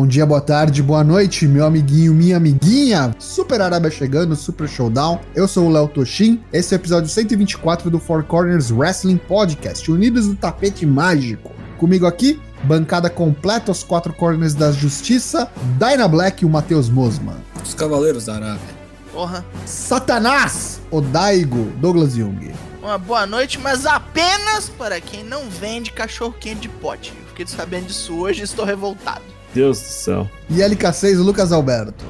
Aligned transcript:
Bom 0.00 0.06
dia, 0.06 0.24
boa 0.24 0.40
tarde, 0.40 0.82
boa 0.82 1.04
noite, 1.04 1.46
meu 1.46 1.66
amiguinho, 1.66 2.14
minha 2.14 2.38
amiguinha. 2.38 3.14
Super 3.18 3.60
Arábia 3.60 3.90
chegando, 3.90 4.34
Super 4.34 4.66
Showdown. 4.66 5.20
Eu 5.34 5.46
sou 5.46 5.66
o 5.66 5.70
Léo 5.70 5.88
Toshin. 5.88 6.42
Esse 6.50 6.74
é 6.74 6.78
o 6.78 6.80
episódio 6.80 7.10
124 7.10 7.90
do 7.90 7.98
Four 7.98 8.24
Corners 8.24 8.70
Wrestling 8.70 9.18
Podcast, 9.18 9.92
unidos 9.92 10.26
no 10.26 10.34
tapete 10.34 10.86
mágico. 10.86 11.52
Comigo 11.76 12.06
aqui, 12.06 12.40
bancada 12.64 13.10
completa 13.10 13.70
aos 13.70 13.84
quatro 13.84 14.14
corners 14.14 14.54
da 14.54 14.72
justiça, 14.72 15.50
Dyna 15.78 16.08
Black 16.08 16.42
e 16.42 16.46
o 16.46 16.48
Matheus 16.48 16.88
Mosman. 16.88 17.36
Os 17.62 17.74
Cavaleiros 17.74 18.24
da 18.24 18.36
Arábia. 18.36 18.80
Porra. 19.12 19.44
Satanás, 19.66 20.80
o 20.90 21.02
Daigo, 21.02 21.70
Douglas 21.76 22.14
Jung. 22.14 22.54
Uma 22.82 22.96
boa 22.96 23.26
noite, 23.26 23.58
mas 23.58 23.84
apenas 23.84 24.70
para 24.70 24.98
quem 24.98 25.22
não 25.22 25.50
vende 25.50 25.92
cachorro 25.92 26.34
quente 26.40 26.60
de 26.60 26.68
pote. 26.70 27.12
Eu 27.20 27.28
fiquei 27.28 27.46
sabendo 27.46 27.88
disso 27.88 28.14
hoje 28.14 28.40
e 28.40 28.44
estou 28.44 28.64
revoltado. 28.64 29.29
Deus 29.54 29.80
do 29.80 29.84
céu. 29.84 30.30
E 30.48 30.58
LK6, 30.58 31.16
Lucas 31.18 31.52
Alberto. 31.52 32.04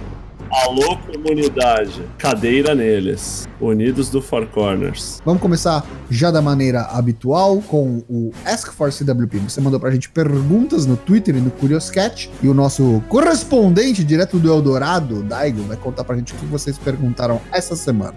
Alô, 0.51 0.97
comunidade. 0.97 2.03
Cadeira 2.19 2.75
neles. 2.75 3.49
Unidos 3.61 4.11
do 4.11 4.21
Four 4.21 4.49
Corners. 4.49 5.23
Vamos 5.25 5.41
começar 5.41 5.87
já 6.11 6.33
da 6.33 6.43
maneira 6.43 6.83
habitual 6.83 7.63
com 7.63 8.03
o 8.09 8.33
Ask 8.45 8.73
for 8.73 8.91
CWP. 8.91 9.39
Você 9.39 9.61
mandou 9.61 9.79
pra 9.79 9.93
gente 9.93 10.11
perguntas 10.11 10.87
no 10.87 10.97
Twitter 10.97 11.37
e 11.37 11.41
no 11.41 11.53
Curioscat. 11.53 12.29
E 12.43 12.49
o 12.49 12.55
nosso 12.55 13.01
correspondente 13.09 14.02
direto 14.02 14.41
do 14.41 14.51
Eldorado, 14.51 15.23
Daigo, 15.23 15.63
vai 15.63 15.77
contar 15.77 16.02
pra 16.02 16.16
gente 16.16 16.33
o 16.33 16.37
que 16.37 16.47
vocês 16.47 16.77
perguntaram 16.77 17.41
essa 17.52 17.77
semana. 17.77 18.15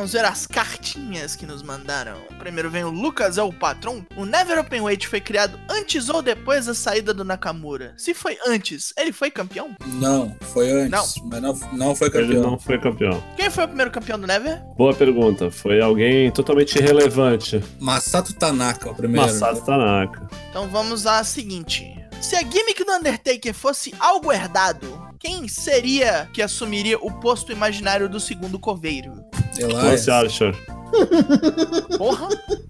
Vamos 0.00 0.14
ver 0.14 0.24
as 0.24 0.46
cartinhas 0.46 1.36
que 1.36 1.44
nos 1.44 1.62
mandaram. 1.62 2.16
Primeiro 2.38 2.70
vem 2.70 2.82
o 2.84 2.88
Lucas, 2.88 3.36
é 3.36 3.42
o 3.42 3.52
patrão. 3.52 4.02
O 4.16 4.24
Never 4.24 4.58
Open 4.58 4.80
Weight 4.80 5.06
foi 5.06 5.20
criado 5.20 5.60
antes 5.68 6.08
ou 6.08 6.22
depois 6.22 6.64
da 6.64 6.72
saída 6.72 7.12
do 7.12 7.22
Nakamura? 7.22 7.92
Se 7.98 8.14
foi 8.14 8.38
antes, 8.46 8.94
ele 8.96 9.12
foi 9.12 9.30
campeão? 9.30 9.76
Não, 10.00 10.34
foi 10.40 10.70
antes. 10.70 10.90
Não. 10.90 11.28
Mas 11.28 11.42
não, 11.42 11.52
não 11.74 11.94
foi 11.94 12.08
Ele 12.14 12.28
campeão. 12.28 12.42
não 12.42 12.58
foi 12.58 12.78
campeão. 12.78 13.22
Quem 13.36 13.50
foi 13.50 13.64
o 13.64 13.68
primeiro 13.68 13.90
campeão 13.90 14.18
do 14.18 14.26
Never? 14.26 14.62
Boa 14.74 14.94
pergunta. 14.94 15.50
Foi 15.50 15.82
alguém 15.82 16.30
totalmente 16.30 16.76
irrelevante. 16.78 17.62
Masato 17.78 18.32
Tanaka, 18.32 18.90
o 18.90 18.94
primeiro. 18.94 19.26
Masato 19.26 19.60
Tanaka. 19.66 20.26
Então 20.48 20.66
vamos 20.66 21.06
à 21.06 21.22
seguinte. 21.22 21.99
Se 22.20 22.36
a 22.36 22.42
gimmick 22.42 22.84
do 22.84 22.92
Undertaker 22.92 23.54
fosse 23.54 23.94
algo 23.98 24.30
herdado, 24.32 25.00
quem 25.18 25.48
seria 25.48 26.28
que 26.32 26.42
assumiria 26.42 26.98
o 26.98 27.10
posto 27.10 27.50
imaginário 27.50 28.08
do 28.08 28.20
segundo 28.20 28.58
coveiro? 28.58 29.24
Elias. 29.56 30.04
Porra! 31.96 32.28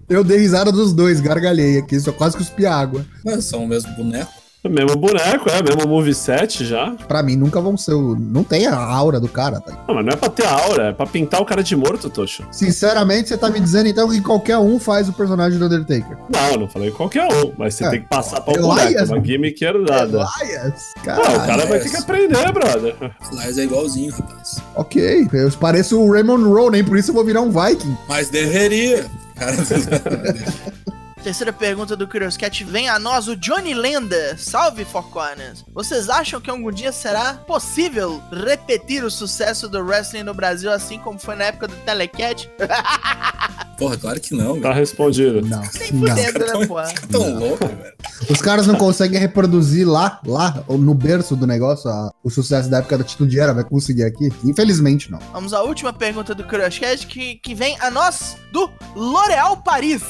Eu 0.09 0.23
dei 0.23 0.37
risada 0.37 0.71
dos 0.71 0.93
dois, 0.93 1.19
gargalhei 1.19 1.77
aqui, 1.77 1.99
só 1.99 2.11
quase 2.11 2.37
cuspi 2.37 2.65
água. 2.65 3.05
Mas 3.23 3.45
são 3.45 3.63
o 3.63 3.67
mesmo 3.67 3.93
boneco. 3.95 4.40
O 4.63 4.69
mesmo 4.69 4.95
boneco, 4.95 5.49
é, 5.49 5.63
mesmo 5.63 5.87
moveset 5.89 6.63
já. 6.63 6.91
Pra 7.07 7.23
mim 7.23 7.35
nunca 7.35 7.59
vão 7.59 7.75
ser 7.75 7.95
o... 7.95 8.15
Não 8.15 8.43
tem 8.43 8.67
a 8.67 8.75
aura 8.77 9.19
do 9.19 9.27
cara, 9.27 9.59
tá? 9.59 9.73
Não, 9.87 9.95
mas 9.95 10.05
não 10.05 10.13
é 10.13 10.15
pra 10.15 10.29
ter 10.29 10.45
aura, 10.45 10.89
é 10.89 10.93
pra 10.93 11.07
pintar 11.07 11.41
o 11.41 11.45
cara 11.45 11.63
de 11.63 11.75
morto, 11.75 12.11
Tocho. 12.11 12.45
Sinceramente, 12.51 13.29
você 13.29 13.37
tá 13.37 13.49
me 13.49 13.59
dizendo 13.59 13.87
então 13.89 14.07
que 14.07 14.21
qualquer 14.21 14.59
um 14.59 14.79
faz 14.79 15.09
o 15.09 15.13
personagem 15.13 15.57
do 15.57 15.65
Undertaker. 15.65 16.15
Não, 16.31 16.57
não 16.59 16.69
falei 16.69 16.91
qualquer 16.91 17.23
um, 17.33 17.53
mas 17.57 17.73
você 17.73 17.85
É. 17.85 17.89
tem 17.89 18.01
que 18.03 18.07
passar 18.07 18.39
pra 18.41 18.53
um 18.53 18.71
Elias, 18.71 19.09
boneco, 19.09 19.13
uma 19.15 19.25
gimmick 19.25 19.63
herdada. 19.65 20.27
Elias, 20.41 20.93
Não, 20.97 21.03
cara. 21.05 21.21
o 21.37 21.47
cara 21.47 21.65
vai 21.65 21.79
ter 21.79 21.89
que 21.89 21.97
aprender, 21.97 22.51
brother. 22.51 22.95
Elias 23.33 23.57
é 23.57 23.63
igualzinho, 23.63 24.13
rapaz. 24.13 24.59
Ok, 24.75 25.27
eu 25.33 25.51
pareço 25.53 25.99
o 25.99 26.11
Raymond 26.13 26.43
Rowe, 26.43 26.69
nem 26.71 26.83
por 26.83 26.97
isso 26.99 27.09
eu 27.09 27.15
vou 27.15 27.25
virar 27.25 27.41
um 27.41 27.49
Viking. 27.49 27.97
Mas 28.07 28.29
deveria. 28.29 29.07
Cara, 29.35 29.53
Terceira 31.23 31.53
pergunta 31.53 31.95
do 31.95 32.07
Curious 32.07 32.35
Cat 32.35 32.63
vem 32.63 32.89
a 32.89 32.97
nós, 32.97 33.27
o 33.27 33.35
Johnny 33.35 33.75
Lenda. 33.75 34.35
Salve, 34.39 34.83
Four 34.83 35.03
Corners. 35.09 35.63
Vocês 35.71 36.09
acham 36.09 36.41
que 36.41 36.49
algum 36.49 36.71
dia 36.71 36.91
será 36.91 37.35
possível 37.35 38.19
repetir 38.31 39.03
o 39.03 39.11
sucesso 39.11 39.69
do 39.69 39.79
wrestling 39.83 40.23
no 40.23 40.33
Brasil 40.33 40.71
assim 40.71 40.97
como 40.97 41.19
foi 41.19 41.35
na 41.35 41.43
época 41.45 41.67
do 41.67 41.75
Telecat? 41.85 42.49
porra, 43.77 43.97
claro 43.97 44.19
que 44.19 44.33
não, 44.33 44.55
Tá 44.59 44.69
velho. 44.69 44.79
respondido. 44.79 45.41
Não, 45.47 45.61
Nem 45.79 45.91
não. 45.93 46.07
fudendo, 46.09 46.39
né, 46.59 46.65
porra? 46.65 46.93
Tão 47.11 47.39
louco, 47.39 47.67
velho. 47.67 47.93
Os 48.27 48.41
caras 48.41 48.65
não 48.65 48.75
conseguem 48.75 49.19
reproduzir 49.19 49.87
lá, 49.87 50.19
lá, 50.25 50.63
no 50.67 50.93
berço 50.95 51.35
do 51.35 51.45
negócio, 51.45 51.87
a- 51.87 52.11
o 52.23 52.31
sucesso 52.31 52.67
da 52.67 52.79
época 52.79 52.97
da 52.97 53.03
Atitude 53.03 53.39
Era, 53.39 53.53
vai 53.53 53.63
conseguir 53.63 54.03
aqui? 54.05 54.31
Infelizmente, 54.43 55.11
não. 55.11 55.19
Vamos 55.31 55.53
à 55.53 55.61
última 55.61 55.93
pergunta 55.93 56.33
do 56.33 56.43
Curious 56.43 56.79
Cat 56.79 57.05
que, 57.05 57.35
que 57.35 57.53
vem 57.53 57.77
a 57.79 57.91
nós, 57.91 58.37
do 58.51 58.71
L'Oréal 58.95 59.57
Paris. 59.57 60.01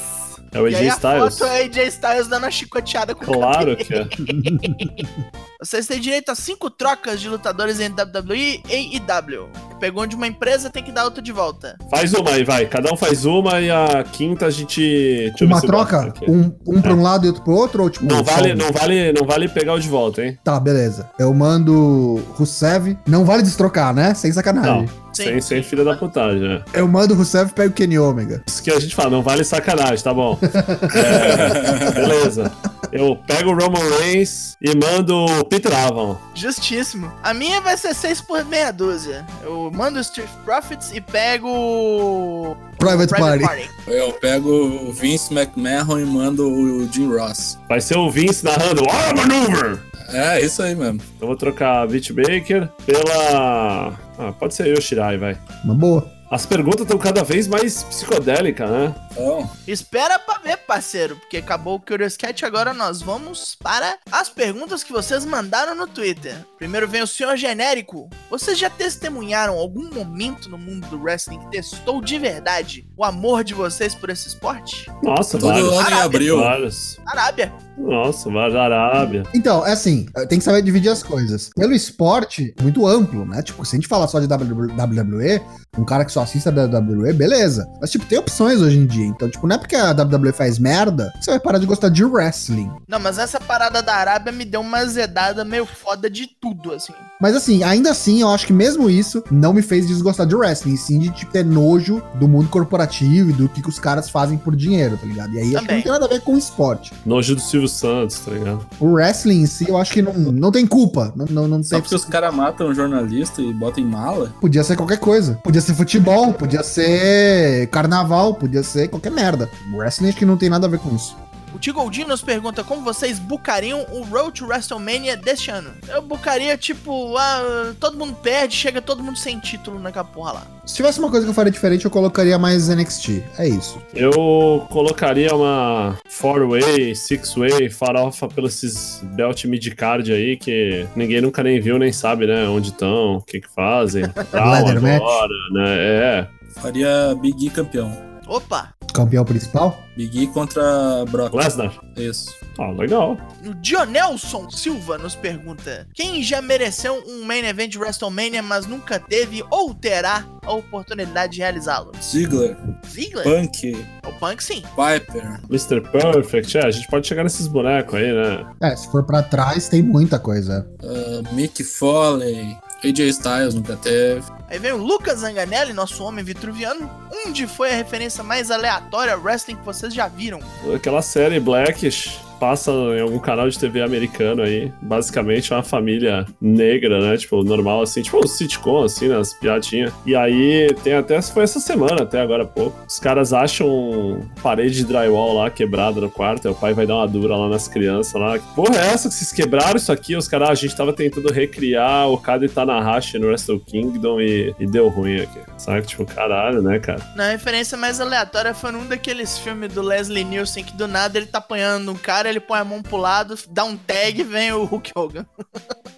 É 0.52 0.60
o 0.60 0.68
e 0.68 0.74
AJ 0.74 0.88
a 0.88 0.94
Styles. 0.94 1.38
foto 1.38 1.50
é 1.50 1.62
AJ 1.64 1.76
Styles 1.88 2.28
dando 2.28 2.44
uma 2.44 2.50
chicoteada 2.50 3.14
com 3.14 3.24
o 3.24 3.34
Claro 3.34 3.76
que 3.76 3.94
é. 3.94 4.06
Vocês 5.62 5.86
têm 5.86 6.00
direito 6.00 6.28
a 6.28 6.34
cinco 6.34 6.68
trocas 6.68 7.20
de 7.20 7.28
lutadores 7.28 7.78
em 7.78 7.88
WWE 7.88 8.62
e 8.68 9.00
AEW. 9.08 9.48
Pegou 9.78 10.02
um 10.02 10.06
de 10.08 10.16
uma 10.16 10.26
empresa, 10.26 10.68
tem 10.68 10.82
que 10.82 10.90
dar 10.90 11.04
outra 11.04 11.22
de 11.22 11.30
volta. 11.30 11.78
Faz 11.88 12.12
uma 12.12 12.30
aí, 12.30 12.42
vai. 12.42 12.66
Cada 12.66 12.92
um 12.92 12.96
faz 12.96 13.24
uma 13.24 13.60
e 13.60 13.70
a 13.70 14.02
quinta 14.02 14.46
a 14.46 14.50
gente. 14.50 15.32
Uma 15.40 15.60
troca? 15.60 16.12
Um, 16.28 16.52
um 16.66 16.82
pra 16.82 16.92
um 16.92 17.00
lado 17.00 17.26
e 17.26 17.28
outro 17.28 17.44
pro 17.44 17.54
outro? 17.54 17.82
Ou 17.84 17.90
tipo. 17.90 18.04
Não 18.04 18.24
vale, 18.24 18.54
não, 18.54 18.72
vale, 18.72 19.12
não 19.12 19.24
vale 19.24 19.48
pegar 19.48 19.74
o 19.74 19.78
de 19.78 19.88
volta, 19.88 20.24
hein? 20.24 20.36
Tá, 20.42 20.58
beleza. 20.58 21.08
Eu 21.16 21.32
mando 21.32 22.20
Rusev. 22.34 22.96
Não 23.06 23.24
vale 23.24 23.44
destrocar, 23.44 23.94
né? 23.94 24.14
Sem 24.14 24.32
sacanagem. 24.32 24.86
Não. 24.86 25.01
Sim, 25.12 25.24
sem, 25.24 25.40
sem 25.40 25.62
filha 25.62 25.84
da 25.84 25.94
putagem, 25.94 26.40
né? 26.40 26.62
Eu 26.72 26.88
mando 26.88 27.14
Rusev 27.14 27.50
e 27.50 27.52
pego 27.52 27.70
o 27.70 27.74
Kenny 27.74 27.98
Omega. 27.98 28.42
Isso 28.46 28.62
que 28.62 28.70
a 28.70 28.80
gente 28.80 28.94
fala, 28.94 29.10
não 29.10 29.22
vale 29.22 29.44
sacanagem, 29.44 30.02
tá 30.02 30.12
bom. 30.14 30.38
É, 30.42 31.90
beleza. 31.92 32.50
Eu 32.92 33.16
pego 33.26 33.50
o 33.50 33.54
Roman 33.58 33.80
Reigns 34.00 34.56
e 34.60 34.76
mando 34.76 35.16
o 35.16 35.44
Peter 35.44 35.74
Avalon. 35.74 36.16
Justíssimo. 36.34 37.10
A 37.22 37.32
minha 37.32 37.60
vai 37.60 37.76
ser 37.76 37.94
6 37.94 38.20
por 38.20 38.44
meia 38.44 38.70
dúzia. 38.70 39.24
Eu 39.42 39.70
mando 39.72 39.98
o 39.98 40.02
Street 40.02 40.28
Profits 40.44 40.92
e 40.92 41.00
pego 41.00 41.48
o 41.48 42.56
Private, 42.78 43.14
Party. 43.14 43.70
Eu 43.86 44.12
pego 44.12 44.50
o 44.50 44.92
Vince 44.92 45.32
McMahon 45.32 46.00
e 46.00 46.04
mando 46.04 46.46
o 46.46 46.86
Jim 46.92 47.08
Ross. 47.16 47.58
Vai 47.68 47.80
ser 47.80 47.96
o 47.96 48.10
Vince 48.10 48.44
narrando 48.44 48.82
War 48.84 49.16
Maneuver. 49.16 49.78
É, 50.12 50.40
isso 50.40 50.62
aí 50.62 50.74
mesmo. 50.74 51.00
Eu 51.20 51.26
vou 51.26 51.36
trocar 51.36 51.82
a 51.82 51.86
Beat 51.86 52.12
Baker 52.12 52.68
pela. 52.84 53.98
Ah, 54.18 54.32
pode 54.38 54.54
ser 54.54 54.66
eu, 54.68 54.80
Shirai, 54.80 55.16
vai. 55.16 55.36
Uma 55.64 55.74
boa. 55.74 56.06
As 56.30 56.46
perguntas 56.46 56.82
estão 56.82 56.96
cada 56.98 57.22
vez 57.22 57.46
mais 57.46 57.82
psicodélicas, 57.82 58.70
né? 58.70 58.94
Então, 59.12 59.48
Espera 59.66 60.18
pra 60.18 60.38
ver, 60.38 60.56
parceiro, 60.58 61.16
porque 61.16 61.36
acabou 61.36 61.76
o 61.76 61.80
Curious 61.80 62.16
Cat, 62.16 62.44
agora 62.44 62.74
nós 62.74 63.00
vamos 63.00 63.54
para 63.54 63.96
as 64.10 64.28
perguntas 64.28 64.82
que 64.82 64.92
vocês 64.92 65.24
mandaram 65.24 65.74
no 65.74 65.86
Twitter. 65.86 66.34
Primeiro 66.58 66.88
vem 66.88 67.02
o 67.02 67.06
senhor 67.06 67.36
genérico. 67.36 68.08
Vocês 68.30 68.58
já 68.58 68.68
testemunharam 68.70 69.54
algum 69.58 69.92
momento 69.92 70.48
no 70.48 70.58
mundo 70.58 70.86
do 70.88 71.00
wrestling 71.02 71.38
que 71.40 71.50
testou 71.50 72.00
de 72.00 72.18
verdade 72.18 72.86
o 72.96 73.04
amor 73.04 73.44
de 73.44 73.54
vocês 73.54 73.94
por 73.94 74.10
esse 74.10 74.28
esporte? 74.28 74.90
Nossa, 75.02 75.38
todo 75.38 75.48
vários. 75.52 75.68
ano 75.68 75.76
em 75.76 75.78
Arábia. 75.84 76.04
abril. 76.04 76.38
Vários. 76.40 77.00
Arábia. 77.06 77.52
Nossa, 77.78 78.30
vários 78.30 78.56
Arábia. 78.56 79.22
Então, 79.34 79.66
é 79.66 79.72
assim, 79.72 80.06
tem 80.28 80.38
que 80.38 80.44
saber 80.44 80.62
dividir 80.62 80.90
as 80.90 81.02
coisas. 81.02 81.50
Pelo 81.54 81.72
esporte, 81.72 82.54
muito 82.60 82.86
amplo, 82.86 83.24
né? 83.24 83.42
Tipo, 83.42 83.64
se 83.64 83.76
a 83.76 83.78
gente 83.78 83.88
falar 83.88 84.08
só 84.08 84.20
de 84.20 84.26
WWE, 84.26 85.40
um 85.78 85.84
cara 85.84 86.04
que 86.04 86.12
só 86.12 86.22
assista 86.22 86.50
a 86.50 86.52
WWE, 86.52 87.12
beleza. 87.12 87.66
Mas, 87.80 87.90
tipo, 87.90 88.04
tem 88.06 88.18
opções 88.18 88.60
hoje 88.60 88.78
em 88.78 88.86
dia. 88.86 89.01
Então, 89.04 89.28
tipo, 89.28 89.46
não 89.46 89.56
é 89.56 89.58
porque 89.58 89.76
a 89.76 89.92
WWE 89.92 90.32
faz 90.32 90.58
merda 90.58 91.12
que 91.18 91.24
você 91.24 91.30
vai 91.32 91.40
parar 91.40 91.58
de 91.58 91.66
gostar 91.66 91.88
de 91.88 92.04
wrestling. 92.04 92.70
Não, 92.88 92.98
mas 92.98 93.18
essa 93.18 93.40
parada 93.40 93.82
da 93.82 93.94
Arábia 93.94 94.32
me 94.32 94.44
deu 94.44 94.60
uma 94.60 94.78
azedada 94.78 95.44
meio 95.44 95.66
foda 95.66 96.08
de 96.08 96.26
tudo, 96.26 96.72
assim. 96.72 96.92
Mas, 97.20 97.36
assim, 97.36 97.62
ainda 97.62 97.90
assim, 97.90 98.22
eu 98.22 98.28
acho 98.28 98.46
que 98.46 98.52
mesmo 98.52 98.90
isso 98.90 99.22
não 99.30 99.52
me 99.52 99.62
fez 99.62 99.86
desgostar 99.86 100.26
de 100.26 100.34
wrestling. 100.34 100.76
Sim, 100.76 100.98
de, 100.98 101.10
tipo, 101.10 101.32
ter 101.32 101.44
nojo 101.44 102.02
do 102.14 102.28
mundo 102.28 102.48
corporativo 102.48 103.30
e 103.30 103.32
do 103.32 103.48
que, 103.48 103.62
que 103.62 103.68
os 103.68 103.78
caras 103.78 104.08
fazem 104.08 104.38
por 104.38 104.56
dinheiro, 104.56 104.96
tá 104.96 105.06
ligado? 105.06 105.32
E 105.34 105.38
aí, 105.38 105.56
acho 105.56 105.66
que 105.66 105.74
não 105.74 105.82
tem 105.82 105.92
nada 105.92 106.04
a 106.06 106.08
ver 106.08 106.20
com 106.20 106.36
esporte. 106.36 106.92
Nojo 107.04 107.34
do 107.34 107.40
Silvio 107.40 107.68
Santos, 107.68 108.18
tá 108.18 108.30
ligado? 108.30 108.66
O 108.80 108.92
wrestling 108.92 109.42
em 109.42 109.46
si, 109.46 109.68
eu 109.68 109.76
acho 109.76 109.92
que 109.92 110.02
não, 110.02 110.12
não 110.12 110.50
tem 110.50 110.66
culpa. 110.66 111.12
Não, 111.14 111.26
não, 111.26 111.48
não 111.48 111.62
Só 111.62 111.76
tem 111.76 111.82
porque 111.82 111.94
os 111.94 112.04
caras 112.04 112.34
matam 112.34 112.68
um 112.68 112.74
jornalista 112.74 113.40
e 113.40 113.52
botam 113.52 113.82
em 113.82 113.86
mala. 113.86 114.32
Podia 114.40 114.64
ser 114.64 114.76
qualquer 114.76 114.98
coisa. 114.98 115.38
Podia 115.42 115.60
ser 115.60 115.74
futebol, 115.74 116.32
podia 116.32 116.62
ser 116.62 117.66
carnaval, 117.68 118.34
podia 118.34 118.62
ser 118.62 118.88
qualquer 118.92 119.10
merda. 119.10 119.50
O 119.72 119.78
wrestling 119.78 120.08
acho 120.10 120.18
que 120.18 120.24
não 120.24 120.36
tem 120.36 120.48
nada 120.48 120.66
a 120.66 120.70
ver 120.70 120.78
com 120.78 120.94
isso. 120.94 121.16
O 121.54 121.58
Tigoldinho 121.58 122.08
nos 122.08 122.22
pergunta 122.22 122.64
como 122.64 122.80
vocês 122.80 123.18
bucariam 123.18 123.84
o 123.90 124.02
Road 124.04 124.40
to 124.40 124.46
WrestleMania 124.46 125.18
deste 125.18 125.50
ano. 125.50 125.70
Eu 125.86 126.00
bucaria, 126.00 126.56
tipo, 126.56 127.14
ah, 127.18 127.74
todo 127.78 127.98
mundo 127.98 128.14
perde, 128.22 128.56
chega 128.56 128.80
todo 128.80 129.02
mundo 129.02 129.18
sem 129.18 129.38
título 129.38 129.78
naquela 129.78 130.04
porra 130.04 130.32
lá. 130.32 130.46
Se 130.64 130.76
tivesse 130.76 130.98
uma 130.98 131.10
coisa 131.10 131.26
que 131.26 131.30
eu 131.30 131.34
faria 131.34 131.52
diferente, 131.52 131.84
eu 131.84 131.90
colocaria 131.90 132.38
mais 132.38 132.70
NXT. 132.70 133.22
É 133.36 133.46
isso. 133.46 133.78
Eu 133.92 134.66
colocaria 134.70 135.34
uma 135.36 135.98
four-way, 136.08 136.94
six-way, 136.94 137.68
farofa 137.68 138.28
pelos 138.28 138.54
esses 138.54 139.02
belt 139.12 139.44
mid-card 139.44 140.10
aí 140.10 140.38
que 140.38 140.86
ninguém 140.96 141.20
nunca 141.20 141.42
nem 141.42 141.60
viu, 141.60 141.78
nem 141.78 141.92
sabe, 141.92 142.26
né? 142.26 142.48
Onde 142.48 142.70
estão, 142.70 143.16
o 143.16 143.20
que 143.20 143.42
que 143.42 143.48
fazem. 143.54 144.04
Tal, 144.32 144.52
Leather 144.52 144.80
match. 144.80 144.94
agora, 145.02 145.34
né? 145.52 145.76
É. 145.78 146.28
Faria 146.62 147.14
Big 147.20 147.46
E 147.46 147.50
campeão. 147.50 147.94
Opa! 148.26 148.72
Campeão 148.92 149.24
principal? 149.24 149.82
Big 149.96 150.22
E 150.22 150.26
contra 150.26 151.04
Brock. 151.10 151.34
Lesnar. 151.34 151.78
Isso. 151.96 152.34
Ah, 152.58 152.70
legal. 152.70 153.16
O 153.46 153.54
Dionelson 153.54 154.50
Silva 154.50 154.96
nos 154.98 155.14
pergunta: 155.14 155.86
Quem 155.94 156.22
já 156.22 156.40
mereceu 156.42 157.02
um 157.06 157.24
main 157.24 157.44
event 157.44 157.70
de 157.72 157.78
WrestleMania, 157.78 158.42
mas 158.42 158.66
nunca 158.66 158.98
teve 158.98 159.42
ou 159.50 159.74
terá 159.74 160.24
a 160.44 160.52
oportunidade 160.52 161.32
de 161.34 161.38
realizá-lo? 161.40 161.92
Ziggler, 162.02 162.56
Ziggler? 162.86 163.24
Punk, 163.24 163.86
O 164.06 164.12
Punk, 164.18 164.42
sim. 164.42 164.62
Piper. 164.76 165.40
Mr. 165.50 165.80
Perfect. 165.90 166.56
É, 166.58 166.66
a 166.66 166.70
gente 166.70 166.88
pode 166.88 167.06
chegar 167.06 167.22
nesses 167.24 167.46
bonecos 167.46 167.94
aí, 167.94 168.12
né? 168.12 168.46
É, 168.62 168.76
se 168.76 168.90
for 168.90 169.02
pra 169.04 169.22
trás, 169.22 169.68
tem 169.68 169.82
muita 169.82 170.18
coisa. 170.18 170.66
uh, 170.82 171.34
Mick 171.34 171.62
Foley, 171.64 172.56
AJ 172.84 173.00
Styles 173.10 173.54
nunca 173.54 173.76
teve. 173.76 174.22
Aí 174.48 174.58
vem 174.58 174.72
o 174.72 174.76
Lucas 174.76 175.20
Zanganelli, 175.20 175.72
nosso 175.72 176.02
homem 176.04 176.24
vitruviano. 176.24 176.90
Onde 177.26 177.46
foi 177.46 177.70
a 177.70 177.74
referência 177.74 178.22
mais 178.22 178.50
aleatória 178.50 179.14
ao 179.14 179.20
wrestling 179.20 179.56
que 179.56 179.64
vocês 179.64 179.94
já 179.94 180.08
viram? 180.08 180.40
Aquela 180.74 181.00
série 181.00 181.40
Blackish 181.40 182.18
passa 182.42 182.72
em 182.72 183.00
algum 183.00 183.20
canal 183.20 183.48
de 183.48 183.56
TV 183.56 183.80
americano 183.80 184.42
aí. 184.42 184.72
Basicamente 184.82 185.54
uma 185.54 185.62
família 185.62 186.26
negra, 186.40 187.00
né? 187.00 187.16
Tipo, 187.16 187.44
normal, 187.44 187.82
assim, 187.82 188.02
tipo 188.02 188.18
um 188.18 188.26
sitcom, 188.26 188.82
assim, 188.82 189.06
nas 189.06 189.32
piadinhas. 189.32 189.92
E 190.04 190.16
aí 190.16 190.74
tem 190.82 190.94
até. 190.94 191.22
Foi 191.22 191.44
essa 191.44 191.60
semana, 191.60 192.02
até 192.02 192.20
agora 192.20 192.42
há 192.42 192.46
pouco. 192.46 192.76
Os 192.84 192.98
caras 192.98 193.32
acham 193.32 194.28
parede 194.42 194.78
de 194.78 194.84
drywall 194.84 195.36
lá 195.36 195.50
quebrada 195.50 196.00
no 196.00 196.10
quarto. 196.10 196.48
Aí 196.48 196.52
o 196.52 196.56
pai 196.56 196.74
vai 196.74 196.84
dar 196.84 196.96
uma 196.96 197.06
dura 197.06 197.36
lá 197.36 197.48
nas 197.48 197.68
crianças 197.68 198.20
lá. 198.20 198.36
Porra 198.56 198.74
é 198.74 198.92
essa 198.92 199.08
que 199.08 199.14
vocês 199.14 199.30
quebraram 199.30 199.76
isso 199.76 199.92
aqui? 199.92 200.16
Os 200.16 200.26
caras, 200.26 200.48
ah, 200.48 200.52
a 200.52 200.56
gente 200.56 200.74
tava 200.74 200.92
tentando 200.92 201.30
recriar 201.30 202.08
o 202.08 202.18
Kade 202.18 202.48
Tanahashi 202.48 203.20
no 203.20 203.28
Wrestle 203.28 203.60
Kingdom 203.60 204.20
e, 204.20 204.52
e 204.58 204.66
deu 204.66 204.88
ruim 204.88 205.20
aqui. 205.20 205.38
Sabe? 205.56 205.86
Tipo, 205.86 206.04
caralho, 206.04 206.60
né, 206.60 206.80
cara? 206.80 207.00
Na 207.14 207.28
referência 207.28 207.78
mais 207.78 208.00
aleatória 208.00 208.52
foi 208.52 208.72
num 208.72 208.84
daqueles 208.84 209.38
filmes 209.38 209.72
do 209.72 209.80
Leslie 209.80 210.24
Nielsen 210.24 210.64
que 210.64 210.72
do 210.72 210.88
nada 210.88 211.16
ele 211.16 211.26
tá 211.26 211.38
apanhando 211.38 211.92
um 211.92 211.94
cara, 211.94 212.31
ele 212.32 212.40
põe 212.40 212.58
a 212.58 212.64
mão 212.64 212.82
pro 212.82 212.96
lado, 212.96 213.38
dá 213.50 213.64
um 213.64 213.76
tag 213.76 214.20
e 214.20 214.24
vem 214.24 214.52
o 214.52 214.64
Hulk 214.64 214.90
Hogan. 214.94 215.26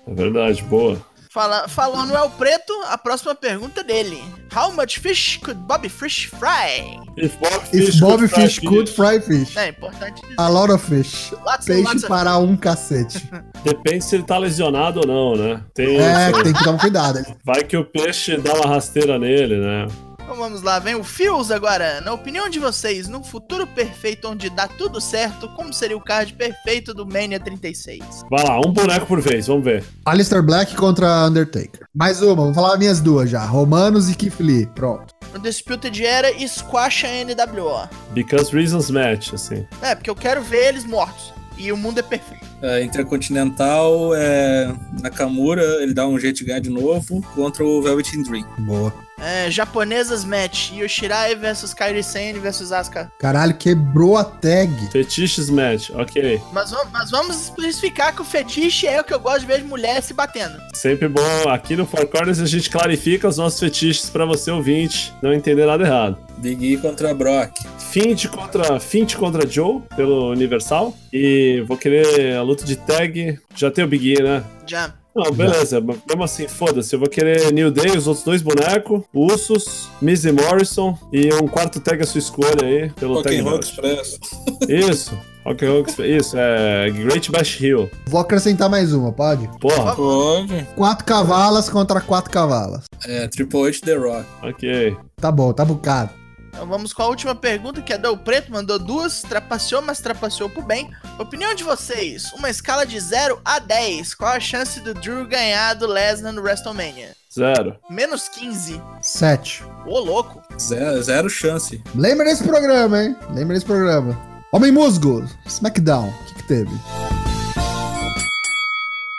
É 0.07 0.15
verdade, 0.15 0.63
boa. 0.65 1.01
Fala, 1.31 1.67
falando 1.67 2.11
no 2.11 2.15
El 2.17 2.31
Preto, 2.31 2.73
a 2.87 2.97
próxima 2.97 3.35
pergunta 3.35 3.81
é 3.81 3.83
dele. 3.83 4.23
How 4.55 4.71
much 4.73 5.01
fish 5.01 5.37
could 5.39 5.59
Bobby 5.63 5.89
Fish 5.89 6.27
fry? 6.27 6.97
If 7.17 7.35
Bob 7.39 7.61
If 7.73 7.99
Bob 7.99 8.19
could 8.19 8.29
fry 8.29 8.43
Fish 8.47 8.59
could 8.61 8.89
fry 8.91 9.21
fish. 9.21 9.57
É 9.57 9.71
importante 9.71 10.21
dizer. 10.23 10.35
A 10.39 10.47
lot 10.49 10.73
of 10.73 10.85
fish. 10.89 11.33
Lots 11.45 11.67
Peixe 11.67 11.83
lots 11.83 12.05
of- 12.05 12.07
para 12.09 12.39
um 12.39 12.57
cacete. 12.57 13.29
Depende 13.65 14.05
se 14.05 14.15
ele 14.15 14.23
tá 14.23 14.39
lesionado 14.39 15.01
ou 15.01 15.07
não, 15.09 15.35
né? 15.35 15.61
Tem 15.75 15.97
É, 15.99 16.31
isso. 16.31 16.43
tem 16.45 16.53
que 16.53 16.63
tomar 16.63 16.79
cuidado. 16.79 17.25
Vai 17.45 17.65
que 17.65 17.77
o 17.77 17.85
peixe 17.85 18.37
dá 18.37 18.55
uma 18.55 18.67
rasteira 18.69 19.19
nele, 19.19 19.57
né? 19.59 19.89
Então 20.35 20.43
vamos 20.43 20.63
lá, 20.63 20.81
vem 20.81 20.97
o 20.97 21.05
Fios 21.05 21.53
agora. 21.53 22.01
Na 22.01 22.13
opinião 22.13 22.51
de 22.51 22.59
vocês, 22.59 23.07
num 23.07 23.23
futuro 23.23 23.69
perfeito 23.69 24.29
onde 24.29 24.51
dá 24.51 24.67
tudo 24.67 25.01
certo, 25.01 25.49
como 25.51 25.73
seria 25.73 25.97
o 25.97 26.01
card 26.01 26.33
perfeito 26.33 26.93
do 26.93 27.07
Mania 27.07 27.39
36? 27.39 28.25
Vai 28.29 28.43
lá, 28.43 28.59
um 28.59 28.73
boneco 28.73 29.07
por 29.07 29.21
vez, 29.21 29.47
vamos 29.47 29.63
ver. 29.65 29.85
Alistair 30.05 30.43
Black 30.43 30.75
contra 30.75 31.25
Undertaker. 31.29 31.87
Mais 31.95 32.21
uma, 32.21 32.47
vou 32.47 32.53
falar 32.53 32.77
minhas 32.79 33.01
duas 33.01 33.31
já. 33.31 33.45
Romanos 33.45 34.11
e 34.11 34.17
Keith 34.17 34.41
Lee. 34.41 34.67
Pronto. 34.75 35.15
No 35.33 35.39
Disputed 35.39 36.05
Era, 36.05 36.29
squash 36.49 37.05
a 37.05 37.25
NWO. 37.25 37.89
Because 38.13 38.53
Reasons 38.53 38.91
Match, 38.91 39.35
assim. 39.35 39.65
É, 39.81 39.95
porque 39.95 40.11
eu 40.11 40.17
quero 40.17 40.43
ver 40.43 40.71
eles 40.71 40.85
mortos. 40.85 41.33
E 41.57 41.71
o 41.73 41.77
mundo 41.77 41.99
é 41.99 42.03
perfeito. 42.03 42.45
Uh, 42.63 42.83
Intercontinental 42.83 44.15
é 44.15 44.75
Nakamura, 45.01 45.63
ele 45.83 45.95
dá 45.95 46.07
um 46.07 46.19
jeito 46.19 46.39
de 46.39 46.45
ganhar 46.45 46.61
de 46.61 46.71
novo 46.71 47.23
contra 47.35 47.65
o 47.65 47.83
Velvet 47.83 48.23
Dream. 48.23 48.45
Boa. 48.59 48.93
É, 49.21 49.51
japonesas 49.51 50.25
match. 50.25 50.73
Yoshirai 50.73 51.35
versus 51.37 51.73
Kairi 51.73 52.03
Sane 52.03 52.39
versus 52.39 52.73
Asuka. 52.73 53.11
Caralho, 53.19 53.55
quebrou 53.55 54.17
a 54.17 54.25
tag. 54.25 54.71
Fetiches 54.91 55.49
Match, 55.49 55.91
ok. 55.91 56.41
Mas, 56.53 56.75
mas 56.93 57.11
vamos 57.11 57.41
especificar 57.41 58.15
que 58.15 58.23
o 58.23 58.25
fetiche 58.25 58.87
é 58.87 59.01
o 59.01 59.05
que 59.05 59.15
eu 59.15 59.21
gosto 59.21 59.41
de 59.41 59.47
ver 59.47 59.59
de 59.59 59.65
mulher 59.65 60.03
se 60.03 60.13
batendo. 60.13 60.61
Sempre 60.75 61.09
bom. 61.09 61.49
Aqui 61.49 61.77
no 61.77 61.87
Four 61.87 62.07
Corners 62.09 62.41
a 62.41 62.47
gente 62.47 62.69
clarifica 62.69 63.29
os 63.29 63.39
nossos 63.39 63.61
fetiches 63.61 64.11
pra 64.11 64.27
você 64.27 64.51
ouvinte 64.51 65.15
não 65.23 65.33
entender 65.33 65.65
nada 65.65 65.85
errado. 65.85 66.19
Big 66.39 66.75
E 66.75 66.77
contra 66.77 67.15
Brock. 67.15 67.53
Fint 67.95 68.27
contra, 68.27 68.81
Fint 68.81 69.15
contra 69.15 69.49
Joe 69.49 69.81
pelo 69.95 70.33
Universal. 70.33 70.93
E 71.13 71.65
vou 71.69 71.77
querer 71.77 72.35
a 72.35 72.43
luta 72.43 72.65
de 72.65 72.75
tag. 72.75 73.39
Já 73.55 73.71
tem 73.71 73.85
o 73.85 73.87
Big 73.87 74.15
E, 74.15 74.21
né? 74.21 74.43
Já. 74.67 74.93
Não, 75.15 75.31
beleza. 75.31 75.81
Mesmo 75.81 76.25
assim, 76.25 76.49
foda-se. 76.49 76.93
Eu 76.93 76.99
vou 76.99 77.09
querer 77.09 77.53
New 77.53 77.71
Day, 77.71 77.97
os 77.97 78.09
outros 78.09 78.25
dois 78.25 78.43
bonecos, 78.43 79.05
Usos, 79.15 79.89
e 80.03 80.33
Morrison 80.33 80.99
e 81.13 81.33
um 81.35 81.47
quarto 81.47 81.79
tag 81.79 82.03
à 82.03 82.05
sua 82.05 82.19
escolha 82.19 82.65
aí, 82.65 82.91
pelo 82.91 83.15
Rock 83.15 83.29
tag 83.29 83.43
match. 83.43 83.69
Express. 83.69 84.19
Isso. 84.69 85.17
Rock 85.45 85.65
Express. 85.65 86.27
Isso, 86.27 86.37
é 86.37 86.91
Great 86.91 87.31
Bash 87.31 87.61
Hill. 87.61 87.89
Vou 88.09 88.21
acrescentar 88.21 88.69
mais 88.69 88.93
uma, 88.93 89.13
pode? 89.13 89.49
Porra, 89.61 89.95
Pode. 89.95 90.67
Quatro 90.75 91.05
cavalas 91.05 91.71
contra 91.71 92.01
quatro 92.01 92.33
cavalas. 92.33 92.87
É, 93.07 93.29
Triple 93.29 93.69
H 93.69 93.79
The 93.85 93.95
Rock. 93.95 94.27
ok. 94.43 94.97
Tá 95.15 95.31
bom, 95.31 95.53
tá 95.53 95.65
bocado. 95.65 96.24
Então 96.55 96.69
vamos 96.69 96.93
com 96.93 97.03
a 97.03 97.09
última 97.09 97.35
pergunta, 97.35 97.83
que 97.83 97.93
é 97.93 97.99
do 97.99 98.17
Preto, 98.17 98.53
mandou 98.53 98.79
duas, 98.79 99.23
trapaceou, 99.23 99.83
mas 99.83 100.01
trapaceou 100.01 100.49
pro 100.49 100.63
bem. 100.63 100.89
Opinião 101.19 101.53
de 101.53 101.65
vocês, 101.65 102.33
uma 102.33 102.49
escala 102.49 102.87
de 102.87 102.99
0 102.99 103.41
a 103.45 103.59
10, 103.59 104.15
qual 104.15 104.33
a 104.33 104.39
chance 104.39 104.79
do 104.81 104.95
Drew 104.95 105.27
ganhar 105.27 105.75
do 105.75 105.87
Lesnar 105.87 106.33
no 106.33 106.41
WrestleMania? 106.41 107.17
Zero. 107.35 107.77
Menos 107.91 108.29
15. 108.29 108.81
Sete. 109.03 109.65
Ô, 109.85 109.99
louco. 109.99 110.41
Zero, 110.61 111.03
zero 111.03 111.29
chance. 111.29 111.83
Lembra 111.93 112.25
desse 112.25 112.45
programa, 112.45 113.03
hein? 113.03 113.17
Lembra 113.31 113.55
desse 113.55 113.67
programa. 113.67 114.17
Homem 114.53 114.71
Musgo, 114.71 115.29
SmackDown. 115.45 116.09
O 116.09 116.25
que, 116.27 116.35
que 116.35 116.47
teve? 116.47 116.71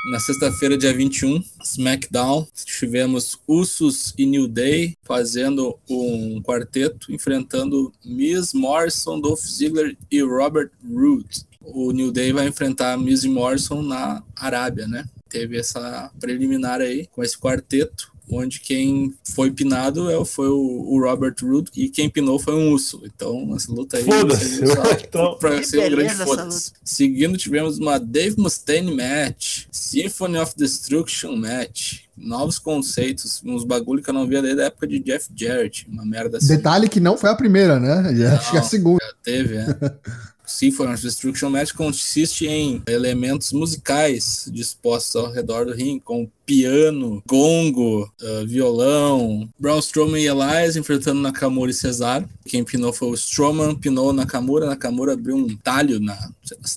Na 0.07 0.19
sexta-feira, 0.19 0.77
dia 0.77 0.93
21, 0.93 1.43
SmackDown, 1.63 2.47
tivemos 2.63 3.39
Usos 3.47 4.13
e 4.15 4.23
New 4.27 4.47
Day 4.47 4.95
fazendo 5.03 5.79
um 5.89 6.39
quarteto 6.43 7.11
enfrentando 7.11 7.91
Miz 8.05 8.53
Morrison, 8.53 9.19
Dolph 9.19 9.41
Ziggler 9.41 9.97
e 10.11 10.21
Robert 10.21 10.69
Roode. 10.87 11.43
O 11.59 11.91
New 11.91 12.11
Day 12.11 12.31
vai 12.31 12.47
enfrentar 12.47 12.95
Miz 12.99 13.23
e 13.23 13.29
Morrison 13.29 13.81
na 13.81 14.21
Arábia, 14.35 14.87
né? 14.87 15.09
Teve 15.27 15.57
essa 15.57 16.11
preliminar 16.19 16.81
aí 16.81 17.07
com 17.07 17.23
esse 17.23 17.35
quarteto, 17.35 18.13
onde 18.29 18.59
quem 18.59 19.13
foi 19.23 19.51
pinado 19.51 20.09
é, 20.09 20.17
o- 20.17 20.25
foi 20.25 20.47
o, 20.49 20.55
o 20.93 20.99
Robert 20.99 21.35
Roode 21.41 21.69
e 21.75 21.89
quem 21.89 22.09
pinou 22.09 22.39
foi 22.39 22.53
um 22.55 22.71
Uso. 22.71 23.01
Então, 23.05 23.53
essa 23.55 23.71
luta 23.71 23.97
aí 23.97 24.03
Foda-se. 24.03 24.61
Então- 25.07 25.37
pra 25.37 25.61
ser 25.63 25.79
um 25.85 25.89
grande 25.89 26.11
essa 26.11 26.25
foda-se. 26.25 26.71
Seguindo, 26.83 27.37
tivemos 27.37 27.77
uma 27.77 27.99
Dave 27.99 28.35
Mustaine 28.39 28.95
match, 28.95 29.65
Symphony 29.71 30.37
of 30.37 30.53
Destruction 30.57 31.35
match, 31.35 31.99
novos 32.17 32.57
conceitos, 32.57 33.41
uns 33.45 33.63
bagulho 33.63 34.01
que 34.01 34.09
eu 34.09 34.13
não 34.13 34.27
via 34.27 34.41
desde 34.41 34.61
a 34.61 34.65
época 34.65 34.87
de 34.87 34.99
Jeff 34.99 35.27
Jarrett, 35.35 35.85
uma 35.89 36.05
merda 36.05 36.37
assim. 36.37 36.47
Detalhe 36.47 36.89
que 36.89 36.99
não 36.99 37.17
foi 37.17 37.29
a 37.29 37.35
primeira, 37.35 37.79
né? 37.79 38.15
Já- 38.15 38.35
Acho 38.37 38.51
que 38.51 38.57
é 38.57 38.59
a 38.59 38.63
segunda. 38.63 39.03
Já 39.05 39.13
teve, 39.23 39.55
é. 39.57 39.65
Symphony 40.47 40.93
of 40.93 41.01
Destruction 41.01 41.49
Match 41.49 41.73
consiste 41.73 42.45
em 42.45 42.79
elementos 42.87 43.51
musicais 43.51 44.47
dispostos 44.53 45.15
ao 45.15 45.31
redor 45.31 45.65
do 45.65 45.73
ringue, 45.73 46.01
como 46.01 46.31
piano, 46.45 47.21
gongo, 47.27 48.09
ah, 48.21 48.45
violão. 48.45 49.49
Braun 49.59 49.79
Strowman 49.79 50.21
e 50.21 50.27
Elias 50.27 50.75
enfrentando 50.75 51.21
Nakamura 51.21 51.71
e 51.71 51.73
Cesaro. 51.73 52.27
Quem 52.45 52.63
pinou 52.63 52.93
foi 52.93 53.09
o 53.09 53.13
Strowman, 53.15 53.75
pinou 53.75 54.13
Nakamura. 54.13 54.67
Nakamura 54.67 55.13
abriu 55.13 55.35
um 55.35 55.55
talho 55.57 55.99
na, 55.99 56.17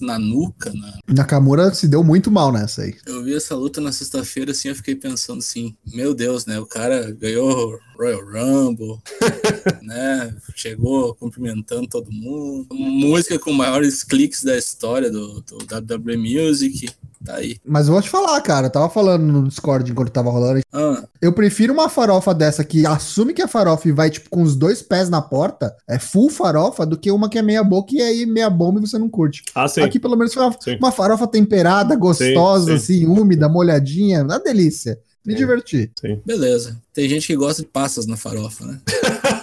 na 0.00 0.18
nuca. 0.18 0.72
Na... 0.72 0.98
Nakamura 1.08 1.72
se 1.75 1.87
deu 1.87 2.02
muito 2.02 2.30
mal 2.30 2.52
nessa 2.52 2.82
aí. 2.82 2.94
Eu 3.06 3.22
vi 3.22 3.34
essa 3.34 3.54
luta 3.54 3.80
na 3.80 3.92
sexta-feira 3.92 4.52
assim, 4.52 4.68
eu 4.68 4.75
fiquei 4.75 4.94
pensando 4.94 5.38
assim, 5.38 5.76
meu 5.87 6.14
Deus, 6.14 6.46
né? 6.46 6.58
O 6.58 6.66
cara 6.66 7.10
ganhou 7.12 7.78
Royal 7.98 8.25
Rumble, 8.25 8.98
né? 9.82 10.34
Chegou 10.54 11.14
cumprimentando 11.14 11.88
todo 11.88 12.12
mundo. 12.12 12.66
Música 12.72 13.38
com 13.38 13.52
maiores 13.52 14.04
cliques 14.04 14.42
da 14.44 14.56
história 14.56 15.10
do, 15.10 15.42
do 15.42 15.56
WWE 15.56 16.16
Music. 16.16 16.88
Tá 17.25 17.34
aí. 17.37 17.56
Mas 17.64 17.87
eu 17.88 17.92
vou 17.94 18.02
te 18.02 18.08
falar, 18.08 18.40
cara. 18.40 18.66
Eu 18.66 18.70
tava 18.70 18.88
falando 18.88 19.22
no 19.25 19.48
Discord 19.48 19.90
enquanto 19.90 20.10
tava 20.10 20.30
rolando. 20.30 20.60
Ah, 20.72 21.02
Eu 21.20 21.32
prefiro 21.32 21.72
uma 21.72 21.88
farofa 21.88 22.32
dessa 22.32 22.62
que 22.64 22.87
assume 22.87 23.34
que 23.34 23.42
é 23.42 23.48
farofa 23.48 23.88
e 23.88 23.92
vai, 23.92 24.08
tipo, 24.08 24.30
com 24.30 24.42
os 24.42 24.54
dois 24.54 24.80
pés 24.82 25.08
na 25.10 25.20
porta, 25.20 25.75
é 25.88 25.98
full 25.98 26.30
farofa, 26.30 26.87
do 26.87 26.96
que 26.96 27.10
uma 27.10 27.28
que 27.28 27.38
é 27.38 27.42
meia 27.42 27.64
boca 27.64 27.92
e 27.94 28.00
aí 28.00 28.25
meia 28.25 28.48
bomba 28.48 28.78
e 28.78 28.87
você 28.87 28.98
não 28.98 29.08
curte. 29.08 29.42
Ah, 29.54 29.66
sim. 29.68 29.80
Aqui, 29.82 29.98
pelo 29.98 30.16
menos, 30.16 30.32
foi 30.32 30.42
uma, 30.44 30.56
Sim. 30.60 30.76
uma 30.76 30.92
farofa 30.92 31.26
temperada, 31.26 31.96
gostosa, 31.96 32.78
sim. 32.78 33.02
assim, 33.02 33.06
úmida, 33.06 33.48
molhadinha. 33.48 34.22
Uma 34.22 34.38
delícia. 34.38 34.98
Me 35.26 35.34
É. 35.34 35.37
diverti. 35.37 35.90
beleza. 36.25 36.80
Tem 36.94 37.08
gente 37.08 37.26
que 37.26 37.37
gosta 37.37 37.62
de 37.62 37.68
passas 37.68 38.06
na 38.06 38.16
farofa, 38.16 38.64
né? 38.64 38.80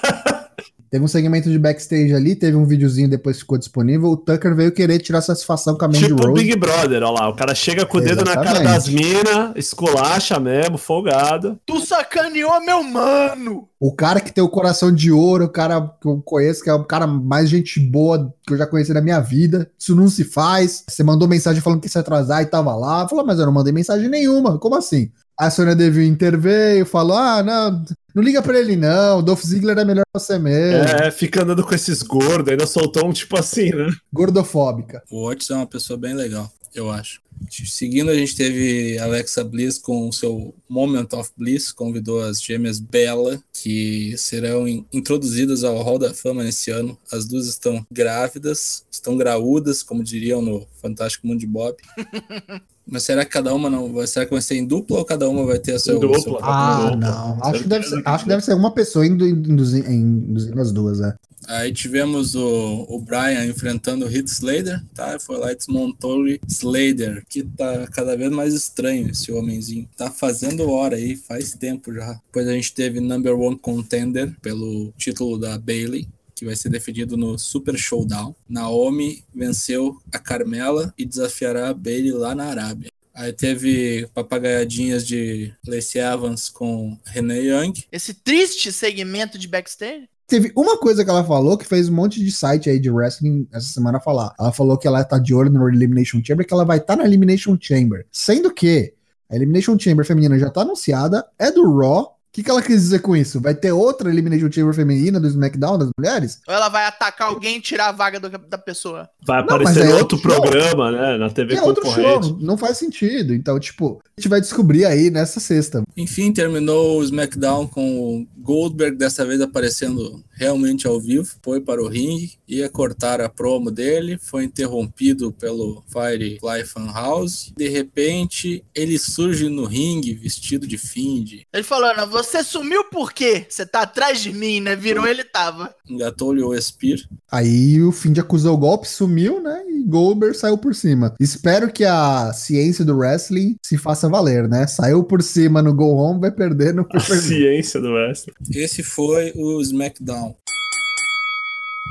Teve 0.89 1.04
um 1.04 1.08
segmento 1.08 1.50
de 1.50 1.58
backstage 1.58 2.13
ali, 2.13 2.36
teve 2.36 2.56
um 2.56 2.65
videozinho 2.65 3.10
depois 3.10 3.39
ficou 3.39 3.58
disponível. 3.58 4.10
O 4.10 4.18
Tucker 4.18 4.56
veio 4.56 4.72
querer 4.72 5.00
tirar 5.00 5.22
satisfação 5.22 5.77
com 5.77 5.86
a 5.86 5.88
Mandy 5.88 6.08
Tipo 6.08 6.24
o 6.24 6.30
Rose. 6.30 6.44
Big 6.44 6.56
Brother, 6.58 7.04
olha 7.04 7.10
lá. 7.10 7.30
O 7.30 7.36
cara 7.36 7.56
chega 7.56 7.86
com 7.86 7.98
o 7.98 8.01
dedo 8.01 8.24
na 8.24 8.34
cara 8.34 8.62
Exatamente. 8.62 8.74
das 8.74 8.88
minas, 8.88 9.51
esculacha 9.56 10.39
mesmo, 10.39 10.77
folgado. 10.77 11.60
Tu 11.65 11.80
sacaneou 11.82 12.63
meu 12.65 12.84
mano! 12.84 13.68
O 13.80 13.94
cara 13.94 14.20
que 14.20 14.34
tem 14.34 14.44
o 14.44 14.50
coração 14.50 14.92
de 14.92 15.12
ouro, 15.12 15.46
o 15.46 15.50
cara 15.50 15.82
que 16.01 16.08
eu 16.08 16.22
conheço, 16.24 16.63
que 16.63 16.70
é 16.70 16.74
o 16.74 16.86
cara 16.86 17.06
mais 17.06 17.50
gente 17.50 17.80
boa 17.80 18.34
que 18.48 18.54
eu 18.54 18.58
já 18.58 18.65
conheci 18.65 18.94
na 18.94 19.01
minha 19.01 19.20
vida. 19.20 19.70
Isso 19.77 19.96
não 19.96 20.08
se 20.08 20.24
faz. 20.24 20.84
Você 20.88 21.04
mandou 21.04 21.27
mensagem 21.27 21.62
falando 21.62 21.80
que 21.82 21.88
ia 21.88 21.92
se 21.92 22.00
atrasar 22.00 22.42
e 22.42 22.46
tava 22.46 22.75
lá. 22.75 23.08
Falou, 23.08 23.25
mas 23.25 23.38
eu 23.38 23.46
não 23.46 23.54
mandei 23.54 23.74
mensagem 23.74 24.10
nenhuma. 24.10 24.58
Como 24.58 24.75
assim? 24.75 25.12
A 25.38 25.50
Sônia 25.51 25.75
Deville 25.75 26.08
interveio, 26.08 26.86
falou: 26.86 27.18
ah, 27.18 27.44
não, 27.44 27.84
não 28.13 28.24
liga 28.24 28.42
pra 28.42 28.58
ele 28.60 28.75
não. 28.75 29.22
Dolph 29.22 29.44
Ziggler 29.44 29.77
é 29.77 29.84
melhor 29.86 30.04
você 30.13 30.39
mesmo. 30.39 30.84
É, 30.89 31.12
fica 31.12 31.44
andando 31.44 31.63
com 31.63 31.75
esses 31.75 32.01
gordos, 32.01 32.50
ainda 32.51 32.65
soltou 32.65 33.08
um 33.08 33.13
tipo 33.13 33.38
assim, 33.38 33.72
né? 33.72 33.89
Gordofóbica. 34.13 35.04
O 35.12 35.25
Otis 35.27 35.50
é 35.50 35.56
uma 35.56 35.68
pessoa 35.68 35.98
bem 36.00 36.13
legal, 36.13 36.51
eu 36.74 36.89
acho. 36.89 37.20
Seguindo, 37.65 38.10
a 38.10 38.15
gente 38.15 38.34
teve 38.34 38.98
Alexa 38.98 39.44
Bliss 39.44 39.77
com 39.77 40.08
o 40.08 40.13
seu 40.13 40.56
Moment 40.70 41.08
of 41.12 41.30
Bliss, 41.38 41.70
convidou 41.74 42.24
as 42.24 42.42
gêmeas 42.42 42.80
Bella, 42.80 43.38
que 43.51 44.15
serão 44.18 44.65
in- 44.65 44.86
introduzidas 44.94 45.65
ao 45.65 45.82
Hall 45.84 46.00
da 46.00 46.13
Fama 46.13 46.46
nesse 46.46 46.72
ano. 46.72 46.98
As 47.12 47.25
duas 47.25 47.46
estão 47.48 47.86
grávidas, 47.92 48.86
estão 48.89 49.18
graúdas, 49.18 49.84
como 49.84 50.01
diriam 50.01 50.42
no 50.42 50.65
Fantástico 50.82 51.27
Mundo 51.27 51.39
de 51.42 51.46
Bob. 51.48 51.75
Mas 52.88 53.04
será 53.04 53.25
que 53.25 53.32
cada 53.32 53.54
uma 53.54 53.70
não 53.70 53.92
vai? 53.92 54.06
Será 54.08 54.25
que 54.25 54.32
vai 54.32 54.42
ser 54.42 54.56
em 54.56 54.65
dupla 54.65 55.00
ou 55.00 55.06
cada 55.06 55.27
uma 55.30 55.46
vai 55.46 55.58
ter 55.60 55.74
a 55.74 55.80
seu, 55.80 56.00
dupla. 56.00 56.20
seu 56.20 56.38
Ah, 56.42 56.96
não. 56.96 57.44
Acho 57.44 57.63
que, 57.63 57.68
deve 57.70 57.86
ser, 57.88 58.01
acho 58.06 58.24
que 58.24 58.30
deve 58.30 58.44
ser 58.44 58.54
uma 58.54 58.72
pessoa 58.72 59.06
indo, 59.06 59.27
induzi- 59.27 59.86
induzindo 59.89 60.62
as 60.62 60.72
duas, 60.72 61.00
é. 61.01 61.15
Aí 61.48 61.72
tivemos 61.72 62.34
o, 62.34 62.86
o 62.89 63.00
Brian 63.00 63.46
enfrentando 63.46 64.06
o 64.06 64.10
Heath 64.10 64.30
Slater, 64.30 64.84
tá? 64.96 65.20
Foi 65.20 65.38
lá 65.38 65.51
e 65.51 65.56
desmontou 65.56 66.24
o 66.24 66.38
Slater, 66.48 67.24
que 67.30 67.44
tá 67.44 67.86
cada 67.92 68.18
vez 68.18 68.32
mais 68.32 68.54
estranho 68.54 69.10
esse 69.12 69.32
homenzinho. 69.32 69.88
Tá 69.96 70.10
fazendo 70.10 70.68
hora 70.72 70.96
aí, 70.96 71.15
faz 71.15 71.54
tempo 71.54 71.94
já. 71.94 72.20
Depois 72.27 72.48
a 72.48 72.51
gente 72.54 72.74
teve 72.74 73.00
Number 73.00 73.38
One 73.39 73.58
Contender 73.60 74.34
pelo 74.42 74.92
título 74.98 75.38
da 75.38 75.56
Bailey. 75.60 76.08
Que 76.36 76.46
vai 76.46 76.56
ser 76.56 76.70
definido 76.70 77.15
no 77.15 77.39
Super 77.39 77.77
Showdown. 77.77 78.36
Naomi 78.48 79.24
venceu 79.34 79.98
a 80.12 80.20
Carmela 80.20 80.94
e 80.98 81.06
desafiará 81.06 81.70
a 81.70 81.74
Bailey 81.74 82.12
lá 82.12 82.36
na 82.36 82.46
Arábia. 82.46 82.92
Aí 83.13 83.32
teve 83.32 84.08
papagaiadinhas 84.13 85.08
de 85.08 85.54
Lacey 85.65 86.01
Evans 86.01 86.50
com 86.50 86.98
Renee 87.06 87.48
Young. 87.48 87.74
Esse 87.89 88.13
triste 88.13 88.74
segmento 88.74 89.39
de 89.39 89.48
backstage. 89.48 90.10
Teve 90.27 90.51
uma 90.56 90.77
coisa 90.77 91.06
que 91.06 91.10
ela 91.10 91.24
falou 91.24 91.58
que 91.58 91.65
fez 91.65 91.88
um 91.88 91.94
monte 91.94 92.20
de 92.20 92.32
site 92.32 92.70
aí 92.70 92.80
de 92.80 92.89
wrestling 92.89 93.48
essa 93.54 93.68
semana 93.68 94.01
falar. 94.01 94.34
Ela 94.38 94.51
falou 94.51 94.77
que 94.77 94.88
ela 94.88 95.04
tá 95.04 95.20
de 95.20 95.34
olho 95.34 95.51
no 95.51 95.70
Elimination 95.70 96.20
Chamber, 96.22 96.46
que 96.46 96.54
ela 96.54 96.65
vai 96.65 96.80
estar 96.80 96.98
na 96.98 97.06
Elimination 97.06 97.56
Chamber. 97.62 98.06
Sendo 98.12 98.51
que 98.51 98.94
a 99.30 99.36
Elimination 99.36 99.77
Chamber 99.80 100.06
feminina 100.06 100.38
já 100.38 100.50
tá 100.50 100.62
anunciada, 100.62 101.25
é 101.38 101.51
do 101.51 101.77
Raw. 101.77 102.15
O 102.36 102.38
que, 102.38 102.44
que 102.44 102.51
ela 102.51 102.62
quis 102.62 102.82
dizer 102.82 103.00
com 103.00 103.15
isso? 103.15 103.39
Vai 103.39 103.56
ter 103.56 103.72
outra 103.72 104.10
Elimination 104.10 104.51
Chamber 104.51 104.74
feminina 104.74 105.22
do 105.22 105.27
SmackDown 105.27 105.77
das 105.77 105.88
mulheres? 105.98 106.42
Ou 106.46 106.54
ela 106.54 106.68
vai 106.68 106.86
atacar 106.86 107.30
alguém 107.30 107.60
e 107.60 107.62
tirar 107.62 107.88
a 107.88 107.92
vaga 107.94 108.20
do- 108.20 108.27
da 108.30 108.58
pessoa? 108.58 109.10
Vai 109.25 109.38
Não, 109.38 109.44
aparecer 109.46 109.86
em 109.86 109.92
é 109.92 109.96
outro 109.96 110.20
programa, 110.22 110.92
né? 110.92 111.18
Na 111.18 111.30
TV 111.30 111.56
é 111.56 111.62
outro 111.62 111.82
concorrente. 111.84 112.27
show, 112.27 112.38
não 112.42 112.58
faz 112.58 112.77
sentido. 112.77 113.34
Então, 113.34 113.58
tipo, 113.58 114.01
a 114.04 114.20
gente 114.22 114.27
vai 114.27 114.42
descobrir 114.42 114.84
aí 114.84 115.10
nessa 115.10 115.39
sexta. 115.39 115.82
Enfim, 115.96 116.34
terminou 116.34 117.00
o 117.00 117.04
SmackDown 117.06 117.68
com 117.68 118.00
o 118.18 118.27
Goldberg 118.38 118.98
dessa 118.98 119.25
vez 119.25 119.39
aparecendo 119.39 120.22
realmente 120.36 120.88
ao 120.88 121.00
vivo. 121.00 121.30
Foi 121.42 121.60
para 121.62 121.82
o 121.82 121.88
ringue, 121.88 122.34
ia 122.48 122.70
cortar 122.70 123.22
a 123.22 123.30
promo 123.30 123.72
dele, 123.72 124.18
foi 124.22 124.44
interrompido 124.44 125.32
pelo 125.32 125.84
Firefly 125.88 126.65
Funhouse. 126.65 127.54
De 127.56 127.68
repente, 127.68 128.63
ele 128.74 129.00
surge 129.00 129.50
no 129.50 129.65
ringue 129.65 130.13
vestido 130.13 130.68
de 130.68 130.77
Find, 130.77 131.42
Ele 131.54 131.63
falando, 131.63 132.10
você 132.10 132.44
sumiu 132.44 132.84
por 132.86 133.13
quê? 133.13 133.46
Você 133.50 133.65
tá 133.65 133.82
atrás 133.82 134.22
de 134.22 134.32
mim, 134.32 134.60
né? 134.60 134.75
Virou, 134.75 135.08
ele 135.08 135.24
tava. 135.24 135.74
engatou-lhe 135.89 136.44
o 136.44 136.60
Spear. 136.62 137.00
Aí 137.32 137.82
o 137.82 137.92
Find 137.92 138.18
acusou 138.20 138.54
o 138.54 138.58
golpe, 138.58 138.88
sumiu, 138.88 139.42
né? 139.42 139.63
E 139.68 139.84
Goldberg 139.84 140.36
saiu 140.36 140.58
por 140.58 140.75
cima. 140.75 141.13
Espero 141.20 141.72
que 141.72 141.84
a 141.84 142.32
ciência 142.34 142.84
do 142.84 142.98
wrestling 142.98 143.56
se 143.63 143.77
faça 143.77 144.10
valer, 144.10 144.48
né? 144.48 144.68
Saiu 144.68 145.04
por 145.04 145.22
cima 145.22 145.62
no 145.62 145.74
Go 145.74 145.96
Home, 145.96 146.22
vai 146.22 146.32
perder 146.32 146.74
no 146.74 146.88
A 146.94 147.00
ciência 147.00 147.80
do 147.80 147.92
wrestling. 147.94 148.34
Esse 148.54 148.84
foi 148.84 149.32
o 149.36 149.62
SmackDown. 149.62 150.35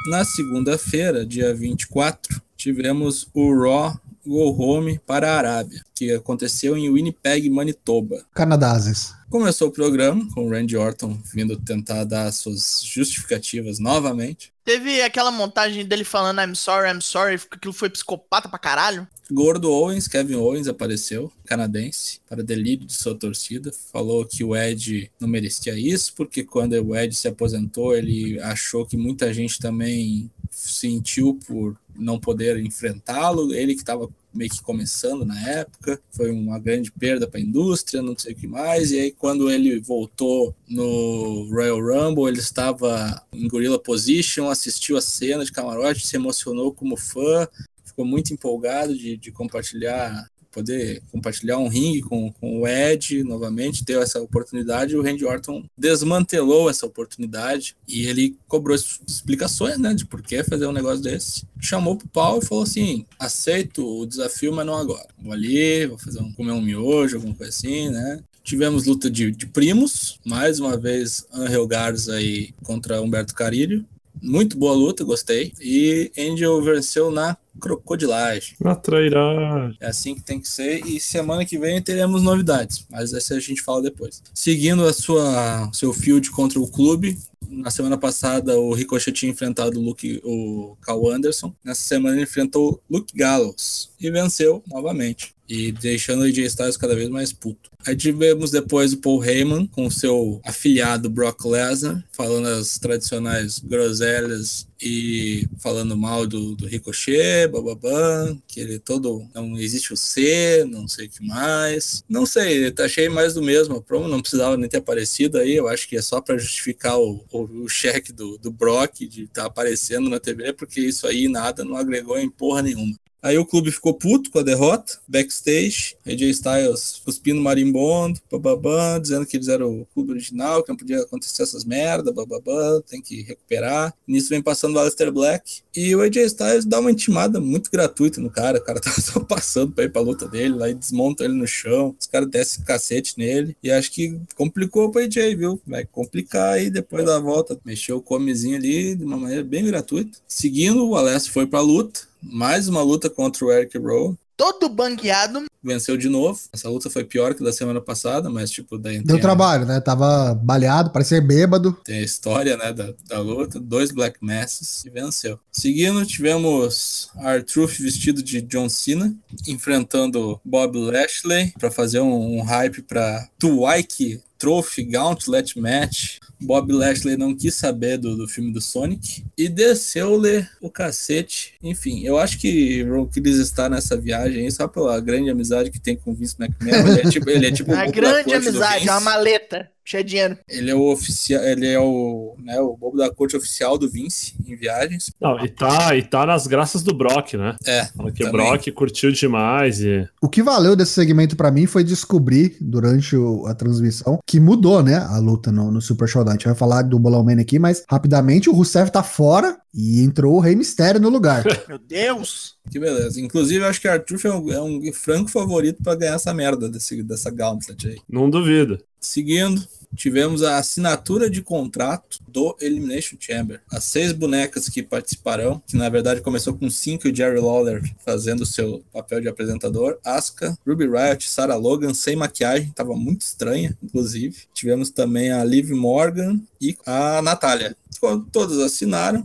Na 0.06 0.24
segunda-feira, 0.24 1.24
dia 1.24 1.54
24, 1.54 2.40
tivemos 2.56 3.28
o 3.34 3.52
Raw 3.54 3.98
Go 4.26 4.50
Home 4.59 4.99
para 5.07 5.33
a 5.33 5.38
Arábia, 5.38 5.83
que 5.95 6.12
aconteceu 6.12 6.76
em 6.76 6.90
Winnipeg, 6.90 7.49
Manitoba. 7.50 8.25
Canadazes. 8.35 9.14
Começou 9.28 9.69
o 9.69 9.73
programa 9.73 10.26
com 10.33 10.47
o 10.47 10.50
Randy 10.50 10.76
Orton 10.76 11.19
vindo 11.33 11.57
tentar 11.57 12.04
dar 12.04 12.33
suas 12.33 12.81
justificativas 12.85 13.78
novamente. 13.78 14.52
Teve 14.64 15.02
aquela 15.02 15.31
montagem 15.31 15.85
dele 15.85 16.04
falando 16.04 16.40
I'm 16.40 16.54
sorry, 16.54 16.90
I'm 16.90 17.02
sorry, 17.02 17.35
aquilo 17.50 17.75
foi 17.75 17.90
psicopata 17.90 18.49
pra 18.49 18.59
caralho. 18.59 19.07
Gordo 19.31 19.71
Owens, 19.71 20.07
Kevin 20.07 20.37
Owens 20.37 20.69
apareceu, 20.69 21.33
canadense, 21.45 22.21
para 22.28 22.43
delírio 22.43 22.87
de 22.87 22.93
sua 22.93 23.14
torcida. 23.14 23.73
Falou 23.93 24.25
que 24.25 24.45
o 24.45 24.54
Ed 24.54 25.11
não 25.19 25.28
merecia 25.28 25.78
isso, 25.78 26.14
porque 26.14 26.45
quando 26.45 26.73
o 26.75 26.97
Ed 26.97 27.14
se 27.14 27.28
aposentou, 27.28 27.95
ele 27.95 28.38
achou 28.40 28.87
que 28.87 28.97
muita 28.97 29.33
gente 29.33 29.59
também 29.59 30.31
sentiu 30.50 31.38
por 31.47 31.76
não 31.96 32.18
poder 32.18 32.58
enfrentá-lo. 32.58 33.54
Ele 33.54 33.74
que 33.74 33.80
estava 33.80 34.08
meio 34.32 34.50
que 34.50 34.62
começando 34.62 35.24
na 35.24 35.40
época, 35.48 36.00
foi 36.10 36.30
uma 36.30 36.58
grande 36.58 36.90
perda 36.90 37.26
para 37.26 37.38
a 37.38 37.42
indústria, 37.42 38.02
não 38.02 38.18
sei 38.18 38.32
o 38.32 38.36
que 38.36 38.46
mais. 38.46 38.90
E 38.90 38.98
aí, 38.98 39.12
quando 39.12 39.50
ele 39.50 39.78
voltou 39.80 40.54
no 40.68 41.48
Royal 41.50 41.80
Rumble, 41.80 42.28
ele 42.28 42.40
estava 42.40 43.22
em 43.32 43.46
Gorilla 43.46 43.78
Position, 43.78 44.48
assistiu 44.48 44.96
a 44.96 45.00
cena 45.00 45.44
de 45.44 45.52
camarote, 45.52 46.06
se 46.06 46.16
emocionou 46.16 46.72
como 46.72 46.96
fã, 46.96 47.46
ficou 47.84 48.04
muito 48.04 48.34
empolgado 48.34 48.96
de, 48.96 49.16
de 49.16 49.30
compartilhar, 49.30 50.28
poder 50.54 51.02
compartilhar 51.11 51.58
um 51.58 51.68
ringue 51.68 52.02
com, 52.02 52.32
com 52.32 52.61
o 52.61 52.68
Ed 52.68 53.25
novamente, 53.25 53.84
deu 53.84 54.00
essa 54.00 54.20
oportunidade, 54.20 54.96
o 54.96 55.02
Randy 55.02 55.25
Orton 55.25 55.64
desmantelou 55.76 56.70
essa 56.70 56.87
oportunidade 56.87 57.76
e 57.88 58.06
ele 58.06 58.37
cobrou 58.46 58.76
es- 58.76 59.00
explicações, 59.06 59.78
né, 59.78 59.92
de 59.92 60.06
por 60.06 60.23
que 60.23 60.44
fazer 60.44 60.66
um 60.66 60.73
negócio 60.73 61.02
desse. 61.02 61.44
Chamou 61.61 61.96
pro 61.96 62.08
pau 62.08 62.38
e 62.38 62.44
falou 62.44 62.62
assim, 62.62 63.04
aceito 63.18 63.84
o 63.84 64.06
desafio, 64.06 64.52
mas 64.52 64.64
não 64.64 64.76
agora. 64.76 65.08
Vou 65.20 65.32
ali, 65.32 65.87
vou 65.87 65.99
fazer 65.99 66.20
um, 66.20 66.32
comer 66.32 66.52
um 66.52 66.62
miojo, 66.62 67.16
alguma 67.16 67.34
coisa 67.34 67.50
assim, 67.50 67.90
né. 67.90 68.20
Tivemos 68.42 68.84
luta 68.84 69.11
de, 69.11 69.30
de 69.30 69.46
primos, 69.46 70.20
mais 70.25 70.61
uma 70.61 70.76
vez 70.76 71.26
Angel 71.32 71.66
Garza 71.66 72.14
aí 72.14 72.50
contra 72.62 73.00
Humberto 73.00 73.34
Carilho. 73.34 73.84
Muito 74.23 74.56
boa 74.56 74.75
luta, 74.75 75.02
gostei. 75.02 75.52
E 75.61 76.12
Angel 76.16 76.62
venceu 76.62 77.11
na 77.11 77.37
crocodilagem. 77.64 78.56
Na 78.61 78.76
trairagem. 78.76 79.76
É 79.80 79.87
assim 79.87 80.14
que 80.14 80.21
tem 80.21 80.38
que 80.38 80.47
ser. 80.47 80.85
E 80.87 81.00
semana 81.00 81.47
que 81.47 81.59
vem 81.59 81.80
teremos 81.80 82.23
novidades. 82.23 82.87
Mas 82.90 83.14
essa 83.14 83.35
a 83.35 83.40
gente 83.40 83.62
fala 83.62 83.83
depois. 83.83 84.23
Seguindo 84.35 84.85
a 84.85 84.92
sua 84.92 85.71
seu 85.73 85.92
field 85.94 86.30
contra 86.30 86.61
o 86.61 86.71
clube. 86.71 87.16
Na 87.49 87.71
semana 87.71 87.97
passada 87.97 88.59
o 88.59 88.75
Ricochet 88.75 89.12
tinha 89.12 89.33
enfrentado 89.33 89.78
o, 89.78 89.83
Luke, 89.83 90.21
o 90.23 90.76
Cal 90.83 91.09
Anderson. 91.11 91.54
Nessa 91.64 91.83
semana 91.83 92.16
ele 92.16 92.25
enfrentou 92.25 92.83
o 92.90 92.97
Luke 92.97 93.16
Gallows. 93.16 93.90
E 93.99 94.11
venceu 94.11 94.62
novamente. 94.66 95.33
E 95.48 95.72
deixando 95.72 96.20
o 96.20 96.24
AJ 96.24 96.38
Styles 96.46 96.76
cada 96.76 96.94
vez 96.94 97.08
mais 97.08 97.32
puto. 97.32 97.70
Aí 97.86 97.94
tivemos 97.94 98.50
depois 98.50 98.94
o 98.94 98.96
Paul 98.96 99.22
Heyman 99.22 99.66
com 99.66 99.90
seu 99.90 100.40
afiliado 100.42 101.10
Brock 101.10 101.44
Lesnar, 101.44 102.02
falando 102.12 102.46
as 102.48 102.78
tradicionais 102.78 103.58
groselhas 103.58 104.66
e 104.80 105.46
falando 105.58 105.94
mal 105.96 106.26
do, 106.26 106.54
do 106.54 106.66
Ricochet, 106.66 107.46
bababam, 107.48 108.40
que 108.48 108.60
ele 108.60 108.78
todo. 108.78 109.26
Não 109.34 109.58
existe 109.58 109.92
o 109.92 109.96
C, 109.96 110.64
não 110.66 110.88
sei 110.88 111.06
o 111.06 111.10
que 111.10 111.26
mais. 111.26 112.02
Não 112.08 112.24
sei, 112.24 112.72
achei 112.78 113.10
mais 113.10 113.34
do 113.34 113.42
mesmo. 113.42 113.76
A 113.76 113.82
promo 113.82 114.08
não 114.08 114.20
precisava 114.20 114.56
nem 114.56 114.68
ter 114.68 114.78
aparecido 114.78 115.38
aí. 115.38 115.54
Eu 115.54 115.68
acho 115.68 115.86
que 115.86 115.96
é 115.96 116.02
só 116.02 116.22
para 116.22 116.38
justificar 116.38 116.98
o, 116.98 117.22
o, 117.30 117.42
o 117.64 117.68
cheque 117.68 118.12
do, 118.12 118.38
do 118.38 118.50
Brock 118.50 119.06
de 119.06 119.24
estar 119.24 119.44
aparecendo 119.44 120.08
na 120.08 120.18
TV, 120.18 120.54
porque 120.54 120.80
isso 120.80 121.06
aí 121.06 121.28
nada 121.28 121.64
não 121.64 121.76
agregou 121.76 122.18
em 122.18 122.30
porra 122.30 122.62
nenhuma. 122.62 122.94
Aí 123.25 123.38
o 123.38 123.47
clube 123.47 123.73
ficou 123.73 123.95
puto 123.95 124.31
com 124.31 124.38
a 124.38 124.43
derrota, 124.43 124.99
backstage, 125.09 125.97
AJ 126.07 126.21
Styles 126.25 127.00
cuspindo 127.02 127.40
marimbondo, 127.40 128.21
bababã, 128.31 129.00
dizendo 129.00 129.25
que 129.25 129.38
eles 129.38 129.49
eram 129.49 129.81
o 129.81 129.87
clube 129.95 130.11
original, 130.11 130.62
que 130.62 130.69
não 130.69 130.76
podia 130.76 131.00
acontecer 131.00 131.43
essas 131.43 131.64
merda, 131.64 132.12
bababã, 132.12 132.83
tem 132.83 133.00
que 133.00 133.23
recuperar. 133.23 133.95
Nisso 134.07 134.28
vem 134.28 134.43
passando 134.43 134.76
o 134.76 134.78
Aleister 134.78 135.11
Black 135.11 135.62
e 135.75 135.97
o 135.97 136.02
AJ 136.02 136.16
Styles 136.26 136.66
dá 136.66 136.78
uma 136.78 136.90
intimada 136.90 137.40
muito 137.40 137.71
gratuita 137.71 138.21
no 138.21 138.28
cara, 138.28 138.59
o 138.59 138.62
cara 138.62 138.78
tava 138.83 139.00
só 139.00 139.19
passando 139.21 139.73
pra 139.73 139.85
ir 139.85 139.90
pra 139.90 140.02
luta 140.02 140.28
dele, 140.28 140.54
lá 140.54 140.69
e 140.69 140.75
desmonta 140.75 141.25
ele 141.25 141.33
no 141.33 141.47
chão, 141.47 141.97
os 141.99 142.07
caras 142.07 142.28
descem 142.28 142.62
cacete 142.62 143.14
nele 143.16 143.57
e 143.62 143.71
acho 143.71 143.90
que 143.90 144.21
complicou 144.37 144.90
pro 144.90 145.00
AJ, 145.00 145.35
viu? 145.35 145.59
Vai 145.66 145.87
complicar 145.87 146.52
aí 146.52 146.69
depois 146.69 147.07
da 147.07 147.19
volta. 147.19 147.59
Mexeu 147.64 147.97
o 147.97 148.02
comezinho 148.02 148.57
ali 148.57 148.95
de 148.95 149.04
uma 149.04 149.16
maneira 149.16 149.43
bem 149.43 149.64
gratuita. 149.64 150.19
Seguindo, 150.28 150.87
o 150.87 150.95
Alessio 150.95 151.33
foi 151.33 151.47
pra 151.47 151.61
luta, 151.61 152.00
mais 152.25 152.69
uma 152.69 152.83
luta 152.83 153.11
contra 153.11 153.45
o 153.45 153.52
Eric 153.52 153.76
Rowe. 153.78 154.16
Todo 154.37 154.69
bangueado. 154.69 155.45
Venceu 155.62 155.97
de 155.97 156.09
novo. 156.09 156.38
Essa 156.52 156.69
luta 156.69 156.90
foi 156.90 157.04
pior 157.04 157.35
que 157.35 157.45
da 157.45 157.52
semana 157.52 157.81
passada, 157.81 158.28
mas 158.28 158.50
tipo, 158.50 158.76
daí 158.76 159.00
Deu 159.00 159.21
trabalho, 159.21 159.64
né? 159.64 159.81
Tava 159.81 160.35
baleado, 160.35 160.90
parecia 160.90 161.21
bêbado. 161.23 161.73
tem 161.85 162.00
a 162.00 162.02
história 162.02 162.57
né, 162.57 162.73
da, 162.73 162.93
da 163.09 163.21
luta. 163.21 163.61
Dois 163.61 163.93
Black 163.93 164.19
Masses 164.21 164.85
e 164.85 164.90
venceu. 164.90 165.38
Seguindo, 165.52 166.04
tivemos 166.04 167.11
R-Truth 167.16 167.78
vestido 167.78 168.23
de 168.23 168.43
John 168.43 168.69
Cena, 168.69 169.14
enfrentando 169.47 170.40
Bob 170.45 170.76
Lashley 170.78 171.52
para 171.59 171.71
fazer 171.71 172.00
um, 172.00 172.38
um 172.38 172.43
hype 172.43 172.83
para 172.83 173.28
Tuwaiki 173.38 174.21
Trophy 174.44 174.82
Gauntlet 174.84 175.58
Match. 175.58 176.18
Bob 176.38 176.70
Lashley 176.70 177.16
não 177.16 177.34
quis 177.34 177.54
saber 177.54 177.96
do, 177.96 178.14
do 178.14 178.28
filme 178.28 178.52
do 178.52 178.60
Sonic 178.60 179.24
e 179.38 179.48
desceu-lhe 179.48 180.46
o 180.60 180.70
cacete. 180.70 181.54
Enfim, 181.62 182.04
eu 182.04 182.18
acho 182.18 182.38
que 182.38 182.84
o 182.84 183.06
Chris 183.06 183.38
está 183.38 183.70
nessa 183.70 183.96
viagem 183.96 184.44
aí 184.44 184.52
só 184.52 184.68
pela 184.68 185.00
grande 185.00 185.30
amizade 185.30 185.70
que 185.70 185.80
tem 185.80 185.96
com 185.96 186.10
o 186.10 186.14
Vince 186.14 186.36
McMahon. 186.38 186.86
Ele 186.88 187.00
é 187.00 187.10
tipo, 187.10 187.30
ele 187.30 187.46
é 187.46 187.50
tipo 187.52 187.70
da 187.72 187.86
grande 187.86 188.34
amizade, 188.34 188.80
Vince. 188.80 188.90
uma 188.90 189.00
maleta 189.00 189.70
cheia 189.84 190.02
de 190.02 190.10
dinheiro. 190.10 190.38
Ele 190.48 190.70
é 190.70 190.74
o 190.74 190.90
oficial, 190.92 191.42
ele 191.44 191.66
é 191.66 191.78
o, 191.78 192.34
né, 192.42 192.58
o 192.60 192.76
bobo 192.76 192.96
da 192.96 193.10
corte 193.12 193.36
oficial 193.36 193.76
do 193.76 193.88
Vince 193.88 194.34
em 194.46 194.56
viagens. 194.56 195.10
Não, 195.20 195.38
e 195.44 195.48
tá, 195.48 195.94
e 195.96 196.02
tá 196.02 196.24
nas 196.26 196.46
graças 196.46 196.82
do 196.82 196.94
Brock, 196.94 197.34
né? 197.34 197.56
É, 197.66 197.84
Fala 197.86 198.10
que 198.12 198.24
o. 198.24 198.32
Brock 198.32 198.70
curtiu 198.72 199.12
demais 199.12 199.80
e. 199.80 200.08
O 200.22 200.28
que 200.28 200.42
valeu 200.42 200.74
desse 200.74 200.92
segmento 200.92 201.36
pra 201.36 201.50
mim 201.50 201.66
foi 201.66 201.84
descobrir 201.84 202.56
durante 202.60 203.16
o- 203.16 203.46
a 203.46 203.54
transmissão 203.54 204.18
que 204.26 204.40
mudou, 204.40 204.82
né, 204.82 204.96
a 204.96 205.18
luta 205.18 205.52
no, 205.52 205.70
no 205.70 205.80
Super 205.80 206.08
Showdown. 206.08 206.32
A 206.32 206.36
gente 206.36 206.46
vai 206.46 206.54
falar 206.54 206.82
do 206.82 206.98
Bolão 206.98 207.22
Man 207.24 207.40
aqui, 207.40 207.58
mas 207.58 207.84
rapidamente 207.88 208.48
o 208.48 208.52
Rusev 208.52 208.90
tá 208.90 209.02
fora 209.02 209.56
e 209.75 210.02
entrou 210.02 210.37
o 210.37 210.40
Rei 210.40 210.54
Mistério 210.54 211.00
no 211.00 211.09
lugar. 211.09 211.45
Meu 211.66 211.78
Deus. 211.78 212.54
que 212.71 212.78
beleza. 212.78 213.21
Inclusive, 213.21 213.64
eu 213.64 213.69
acho 213.69 213.81
que 213.81 213.88
Arthur 213.88 214.21
é 214.25 214.31
um, 214.31 214.52
é 214.52 214.62
um 214.62 214.93
franco 214.93 215.31
favorito 215.31 215.83
pra 215.83 215.97
ganhar 215.97 216.14
essa 216.14 216.33
merda 216.33 216.69
desse, 216.69 217.02
dessa 217.02 217.31
Gauntlet 217.31 217.88
aí. 217.88 217.99
Não 218.09 218.31
duvido. 218.31 218.78
Seguindo, 219.00 219.62
tivemos 219.95 220.43
a 220.43 220.59
assinatura 220.59 221.28
de 221.28 221.43
contrato 221.43 222.19
do 222.26 222.57
Elimination 222.61 223.16
Chamber. 223.19 223.61
As 223.71 223.85
seis 223.85 224.12
bonecas 224.12 224.69
que 224.69 224.83
participarão, 224.83 225.62
que 225.66 225.76
na 225.76 225.88
verdade 225.88 226.21
começou 226.21 226.54
com 226.54 226.71
cinco 226.71 227.07
e 227.07 227.11
o 227.11 227.14
Jerry 227.14 227.40
Lawler 227.40 227.83
fazendo 228.04 228.47
seu 228.47 228.83
papel 228.93 229.21
de 229.21 229.28
apresentador. 229.28 229.99
Asuka, 230.04 230.57
Ruby 230.66 230.87
Riot, 230.87 231.28
Sarah 231.28 231.57
Logan, 231.57 231.93
sem 231.93 232.16
maquiagem, 232.16 232.71
tava 232.71 232.95
muito 232.95 233.23
estranha, 233.23 233.76
inclusive. 233.83 234.45
Tivemos 234.54 234.90
também 234.90 235.31
a 235.31 235.45
Liv 235.45 235.71
Morgan 235.73 236.40
e 236.61 236.76
a 236.87 237.21
Natália. 237.21 237.76
Quando 238.00 238.26
todos 238.26 238.59
assinaram, 238.59 239.25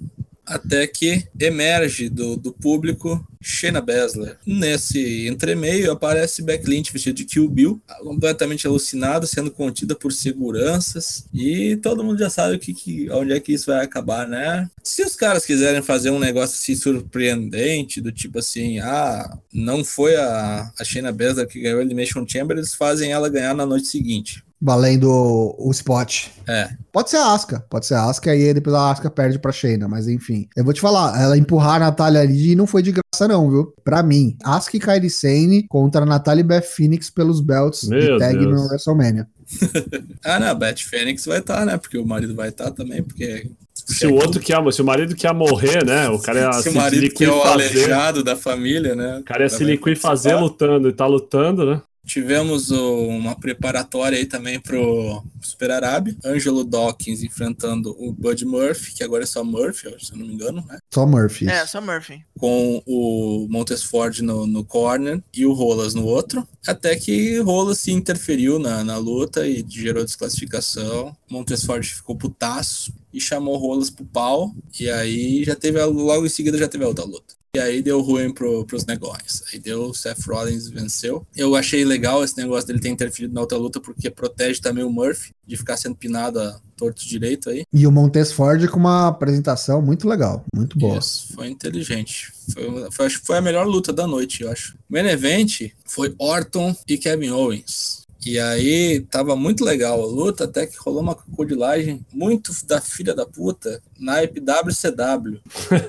até 0.50 0.88
que 0.88 1.28
emerge 1.40 2.10
do, 2.10 2.36
do 2.36 2.52
público 2.52 3.26
Shayna 3.42 3.80
Baszler. 3.80 4.38
Nesse 4.46 5.28
entremeio 5.28 5.92
aparece 5.92 6.42
Beck 6.42 6.68
Lynch 6.68 6.92
vestido 6.92 7.16
de 7.16 7.26
Kill 7.26 7.48
Bill, 7.48 7.82
completamente 8.00 8.66
alucinado, 8.68 9.28
sendo 9.28 9.52
contida 9.52 9.96
por 9.96 10.12
seguranças 10.12 11.26
e 11.34 11.78
todo 11.78 12.04
mundo 12.04 12.20
já 12.20 12.30
sabe 12.30 12.58
que, 12.58 12.74
que, 12.74 13.10
onde 13.12 13.32
é 13.34 13.40
que 13.40 13.54
isso 13.54 13.68
vai 13.68 13.86
acabar, 13.86 14.28
né? 14.28 14.70
Se 14.84 15.04
os 15.04 15.16
caras 15.16 15.46
quiserem 15.46 15.82
fazer 15.82 16.10
um 16.10 16.20
negócio 16.20 16.56
assim 16.56 16.76
surpreendente, 16.76 18.02
do 18.02 18.12
tipo 18.12 18.40
assim, 18.40 18.80
ah, 18.80 19.38
não 19.54 19.84
foi 19.84 20.16
a, 20.16 20.72
a 20.78 20.84
Shayna 20.84 21.12
Baszler 21.12 21.48
que 21.48 21.62
ganhou 21.62 21.80
a 21.80 21.84
Elimination 21.84 22.26
Chamber, 22.28 22.58
eles 22.58 22.74
fazem 22.74 23.12
ela 23.12 23.30
ganhar 23.30 23.54
na 23.54 23.66
noite 23.66 23.88
seguinte. 23.88 24.44
Valendo 24.62 25.10
o, 25.10 25.68
o 25.68 25.72
spot. 25.72 26.28
É, 26.48 26.70
Pode 26.92 27.10
ser 27.12 27.18
a 27.18 27.34
Asuka, 27.34 27.64
pode 27.70 27.86
ser 27.86 27.94
a 27.94 28.06
Asuka 28.06 28.36
e 28.36 28.48
aí 28.48 28.54
depois 28.54 28.76
a 28.76 28.92
Asuka 28.92 29.10
perde 29.10 29.38
pra 29.40 29.52
Shayna, 29.52 29.88
mas 29.88 30.08
enfim. 30.08 30.48
Eu 30.56 30.64
vou 30.64 30.74
te 30.74 30.82
falar, 30.82 31.22
ela 31.22 31.38
empurrar 31.38 31.76
a 31.76 31.80
Natália 31.80 32.22
ali 32.22 32.56
não 32.56 32.66
foi 32.68 32.82
de 32.82 32.92
graça 32.92 33.28
não, 33.28 33.50
viu? 33.50 33.74
Pra 33.84 34.02
mim, 34.04 34.36
Asuka 34.44 34.78
e 34.78 34.80
Kairi 34.80 35.10
Sane 35.10 35.68
contra 35.68 36.02
a 36.02 36.06
Natália 36.06 36.42
e 36.42 36.44
Beth 36.44 36.62
Phoenix 36.64 37.10
pelos 37.10 37.42
belts 37.42 37.82
de 37.82 37.90
Meu 37.90 38.18
tag 38.18 38.38
Deus. 38.38 38.52
no 38.62 38.68
WrestleMania. 38.68 39.28
Ah, 40.24 40.40
não, 40.40 40.48
a 40.48 40.54
Beth 40.54 40.78
Phoenix 40.88 41.26
vai 41.26 41.40
estar, 41.40 41.66
né? 41.66 41.78
Porque 41.78 41.98
o 41.98 42.06
marido 42.06 42.36
vai 42.36 42.50
estar 42.50 42.70
também, 42.72 43.02
porque. 43.02 43.50
Se 43.74 44.06
o 44.06 44.14
outro 44.14 44.40
quer, 44.40 44.58
se 44.72 44.82
o 44.82 44.86
marido 44.86 45.16
quer 45.16 45.34
morrer, 45.34 45.84
né? 45.86 46.08
O 46.10 46.20
cara 46.20 46.40
ia 46.42 46.54
Se 46.62 46.64
se 46.64 46.70
o 46.70 46.74
marido 46.76 47.10
que 47.16 47.24
é 47.26 47.32
o 47.32 47.42
fazer. 47.42 47.52
aleijado 47.54 48.24
da 48.24 48.36
família, 48.36 48.96
né? 48.96 49.18
O 49.20 49.24
cara 49.24 49.44
ia 49.44 49.50
se 49.50 49.64
liquifazer 49.64 50.34
participar. 50.34 50.40
lutando 50.40 50.90
e 50.90 50.94
tá 50.94 51.08
lutando, 51.08 51.66
né? 51.66 51.82
Tivemos 52.10 52.72
o- 52.72 53.08
uma 53.08 53.36
preparatória 53.40 54.18
aí 54.18 54.26
também 54.26 54.60
pro 54.60 55.24
Super 55.42 55.70
Arábia. 55.70 56.18
Angelo 56.26 56.64
Dawkins 56.64 57.22
enfrentando 57.22 57.96
o 58.00 58.12
Bud 58.12 58.44
Murphy, 58.46 58.96
que 58.96 59.04
agora 59.04 59.24
é 59.24 59.28
só 59.28 59.44
Murphy, 59.44 59.96
se 60.04 60.12
eu 60.14 60.18
não 60.18 60.26
me 60.26 60.34
engano, 60.34 60.66
né? 60.68 60.80
Só 60.92 61.06
Murphy. 61.06 61.48
É, 61.48 61.66
só 61.68 61.80
Murphy. 61.80 62.26
Com 62.40 62.82
o 62.88 63.46
Montesford 63.48 64.24
no, 64.24 64.48
no 64.48 64.66
corner 64.66 65.22
e 65.32 65.46
o 65.46 65.54
Rolas 65.54 65.94
no 65.94 66.04
outro. 66.04 66.48
Até 66.66 66.96
que 66.96 67.38
Rolas 67.42 67.78
se 67.78 67.92
interferiu 67.92 68.58
na, 68.58 68.84
na 68.84 68.98
luta 68.98 69.48
e 69.48 69.64
gerou 69.70 70.04
desclassificação. 70.04 71.16
Montesford 71.30 71.88
ficou 71.88 72.16
putaço 72.16 72.92
e 73.14 73.22
chamou 73.22 73.56
Rolas 73.58 73.92
pro 73.92 74.04
pau. 74.04 74.52
E 74.80 74.90
aí 74.90 75.44
já 75.44 75.56
teve, 75.56 75.80
a- 75.80 75.86
logo 75.86 76.26
em 76.26 76.30
seguida 76.30 76.58
já 76.58 76.68
teve 76.68 76.84
a 76.84 76.88
outra 76.88 77.06
luta. 77.06 77.36
E 77.56 77.60
aí 77.60 77.82
deu 77.82 78.00
ruim 78.00 78.32
pro, 78.32 78.64
pros 78.66 78.86
negócios. 78.86 79.44
Aí 79.52 79.60
deu, 79.60 79.92
Seth 79.94 80.24
Rollins 80.28 80.70
venceu. 80.70 81.26
Eu 81.36 81.56
achei 81.56 81.84
legal 81.84 82.24
esse 82.24 82.38
negócio 82.38 82.68
dele 82.68 82.80
ter 82.80 82.90
interferido 82.90 83.34
na 83.34 83.42
outra 83.42 83.58
luta, 83.58 83.80
porque 83.80 84.10
protege 84.12 84.62
também 84.62 84.84
o 84.84 84.92
Murphy 84.92 85.32
de 85.48 85.58
ficar 85.58 85.76
sendo 85.76 85.96
pinado 85.96 86.40
a 86.40 86.60
torto 86.78 87.04
direito 87.08 87.50
aí. 87.50 87.64
E 87.74 87.88
o 87.88 87.92
Montesford 87.92 88.68
com 88.68 88.78
uma 88.78 89.08
apresentação 89.08 89.82
muito 89.82 90.08
legal, 90.08 90.46
muito 90.56 90.78
boa. 90.78 91.00
Isso, 91.00 91.34
foi 91.34 91.48
inteligente. 91.50 92.32
Foi, 92.54 92.92
foi- 92.92 93.06
acho 93.08 93.20
que 93.20 93.26
foi 93.26 93.38
a 93.38 93.42
melhor 93.42 93.66
luta 93.66 93.92
da 93.92 94.06
noite, 94.06 94.44
eu 94.44 94.52
acho. 94.52 94.76
O 94.88 94.94
main 94.94 95.08
event 95.08 95.72
foi 95.86 96.14
Orton 96.20 96.76
e 96.88 96.98
Kevin 97.00 97.32
Owens. 97.32 98.08
E 98.26 98.38
aí 98.38 99.00
tava 99.10 99.36
muito 99.36 99.64
legal 99.64 100.02
a 100.02 100.06
luta, 100.06 100.44
até 100.44 100.66
que 100.68 100.76
rolou 100.78 101.02
uma 101.02 101.16
crocodilagem 101.16 102.06
muito 102.14 102.52
da 102.66 102.82
filha 102.82 103.14
da 103.16 103.26
puta 103.26 103.82
na 103.98 104.16
WCW. 104.22 105.40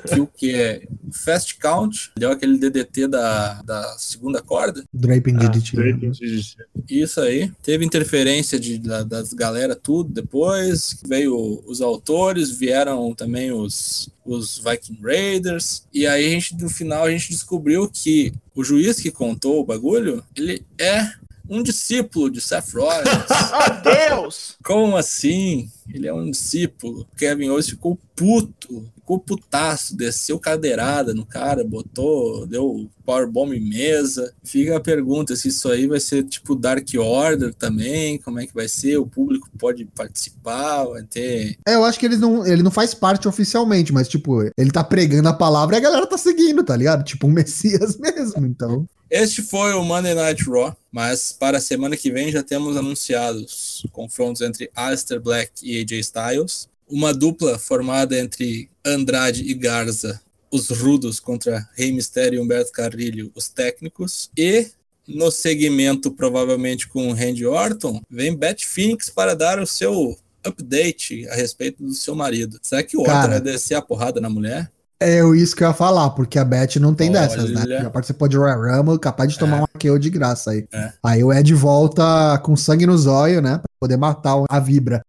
que 0.09 0.21
o 0.21 0.27
que 0.27 0.55
é 0.55 0.83
Fast 1.13 1.57
Count, 1.59 2.11
deu 2.17 2.31
aquele 2.31 2.57
DDT 2.59 3.09
da, 3.09 3.63
da 3.63 3.83
segunda 3.99 4.41
corda. 4.41 4.85
Draping 4.93 5.35
Ah, 5.37 5.49
DDT. 5.49 5.77
DDT. 5.77 6.57
Isso 6.89 7.21
aí. 7.21 7.51
Teve 7.63 7.85
interferência 7.85 8.59
de, 8.61 8.79
da- 8.79 9.03
das 9.03 9.33
galera 9.33 9.75
tudo 9.75 10.13
depois. 10.13 10.97
Veio 11.07 11.63
os 11.67 11.81
autores, 11.81 12.51
vieram 12.51 13.13
também 13.15 13.51
os, 13.53 14.09
os 14.25 14.59
Viking 14.65 14.99
Raiders. 15.03 15.83
E 15.93 16.07
aí 16.07 16.27
a 16.27 16.31
gente, 16.31 16.55
no 16.57 16.69
final, 16.69 17.05
a 17.05 17.11
gente 17.11 17.31
descobriu 17.31 17.89
que 17.93 18.33
o 18.55 18.63
juiz 18.65 19.01
que 19.01 19.11
contou 19.11 19.61
o 19.61 19.65
bagulho, 19.65 20.23
ele 20.37 20.65
é 20.79 21.11
um 21.51 21.63
discípulo 21.65 22.31
de 22.31 22.41
Seth 22.41 22.73
Rollins. 22.73 23.11
Oh, 23.53 23.83
Deus! 23.83 24.57
Como 24.63 24.97
assim? 24.97 25.69
Ele 25.93 26.07
é 26.07 26.15
um 26.15 26.31
discípulo. 26.31 27.07
Kevin 27.17 27.49
Owens 27.51 27.69
ficou 27.69 27.99
puto, 28.15 28.89
ficou 28.95 29.19
putaço, 29.19 29.97
desceu 29.97 30.39
cadeirada 30.39 31.13
no 31.13 31.27
cara, 31.27 31.65
botou, 31.65 32.47
deu 32.47 32.89
powerbomb 33.05 33.53
em 33.53 33.61
mesa. 33.61 34.33
Fica 34.45 34.77
a 34.77 34.81
pergunta 34.81 35.35
se 35.35 35.49
isso 35.49 35.69
aí 35.69 35.89
vai 35.89 35.99
ser 35.99 36.23
tipo 36.25 36.55
Dark 36.55 36.87
Order 36.97 37.53
também, 37.55 38.19
como 38.19 38.39
é 38.39 38.47
que 38.47 38.55
vai 38.55 38.69
ser? 38.69 38.99
O 38.99 39.07
público 39.07 39.49
pode 39.59 39.85
participar, 39.85 40.85
vai 40.85 41.03
ter... 41.03 41.59
É, 41.67 41.75
eu 41.75 41.85
acho 41.85 41.99
que 41.99 42.07
ele 42.07 42.17
não, 42.17 42.47
ele 42.47 42.63
não 42.63 42.71
faz 42.71 42.95
parte 42.95 43.27
oficialmente, 43.27 43.93
mas, 43.93 44.09
tipo, 44.09 44.43
ele 44.57 44.71
tá 44.71 44.85
pregando 44.85 45.29
a 45.29 45.35
palavra 45.35 45.75
e 45.75 45.79
a 45.79 45.83
galera 45.83 46.07
tá 46.07 46.17
seguindo, 46.17 46.63
tá 46.63 46.77
ligado? 46.77 47.05
Tipo 47.05 47.27
um 47.27 47.33
Messias 47.41 47.97
mesmo, 47.97 48.47
então. 48.47 48.87
Este 49.11 49.43
foi 49.43 49.73
o 49.73 49.83
Monday 49.83 50.15
Night 50.15 50.49
Raw, 50.49 50.77
mas 50.93 51.33
para 51.33 51.59
a 51.59 51.61
semana 51.61 51.97
que 51.97 52.13
vem 52.13 52.31
já 52.31 52.45
temos 52.45 52.77
anunciados 52.77 53.85
confrontos 53.91 54.41
entre 54.41 54.71
Aleister 54.73 55.21
Black 55.21 55.51
e 55.65 55.81
AJ 55.81 55.99
Styles, 55.99 56.69
uma 56.89 57.13
dupla 57.13 57.59
formada 57.59 58.17
entre 58.17 58.71
Andrade 58.87 59.43
e 59.43 59.53
Garza, 59.53 60.21
os 60.49 60.69
rudos 60.71 61.19
contra 61.19 61.69
Rei 61.75 61.91
Mysterio 61.91 62.39
e 62.39 62.41
Humberto 62.41 62.71
Carrilho, 62.71 63.33
os 63.35 63.49
técnicos, 63.49 64.31
e 64.37 64.69
no 65.09 65.33
segmento 65.33 66.13
provavelmente 66.13 66.87
com 66.87 67.09
o 67.09 67.13
Randy 67.13 67.45
Orton, 67.45 68.01
vem 68.09 68.37
Beth 68.37 68.61
Phoenix 68.65 69.11
para 69.11 69.35
dar 69.35 69.59
o 69.59 69.67
seu 69.67 70.17
update 70.45 71.29
a 71.29 71.35
respeito 71.35 71.83
do 71.83 71.95
seu 71.95 72.15
marido. 72.15 72.61
Será 72.63 72.83
que 72.85 72.97
o 72.97 73.01
Orton 73.01 73.13
Cara. 73.13 73.29
vai 73.29 73.41
descer 73.41 73.75
a 73.75 73.83
porrada 73.83 74.21
na 74.21 74.31
mulher? 74.31 74.71
É 75.03 75.21
isso 75.35 75.57
que 75.57 75.65
eu 75.65 75.69
ia 75.69 75.73
falar, 75.75 76.11
porque 76.11 76.39
a 76.39 76.45
Beth 76.45 76.77
não 76.79 76.93
tem 76.95 77.09
Olha. 77.09 77.21
dessas, 77.21 77.51
né? 77.51 77.65
Já 77.67 77.89
participou 77.89 78.29
de 78.29 78.37
Royal 78.37 78.61
Rumble, 78.61 78.99
capaz 78.99 79.33
de 79.33 79.39
tomar 79.39 79.59
É. 79.59 79.63
um 79.63 79.67
KO 79.81 79.99
de 79.99 80.11
graça 80.11 80.51
aí. 80.51 80.67
É. 80.73 80.93
Aí 81.03 81.25
o 81.25 81.33
Ed 81.33 81.55
volta 81.55 82.39
com 82.43 82.55
sangue 82.55 82.85
nos 82.87 83.07
olhos, 83.07 83.43
né? 83.43 83.53
Pra 83.53 83.71
poder 83.81 83.97
matar 83.97 84.37
a 84.49 84.61
Vibra. 84.61 85.01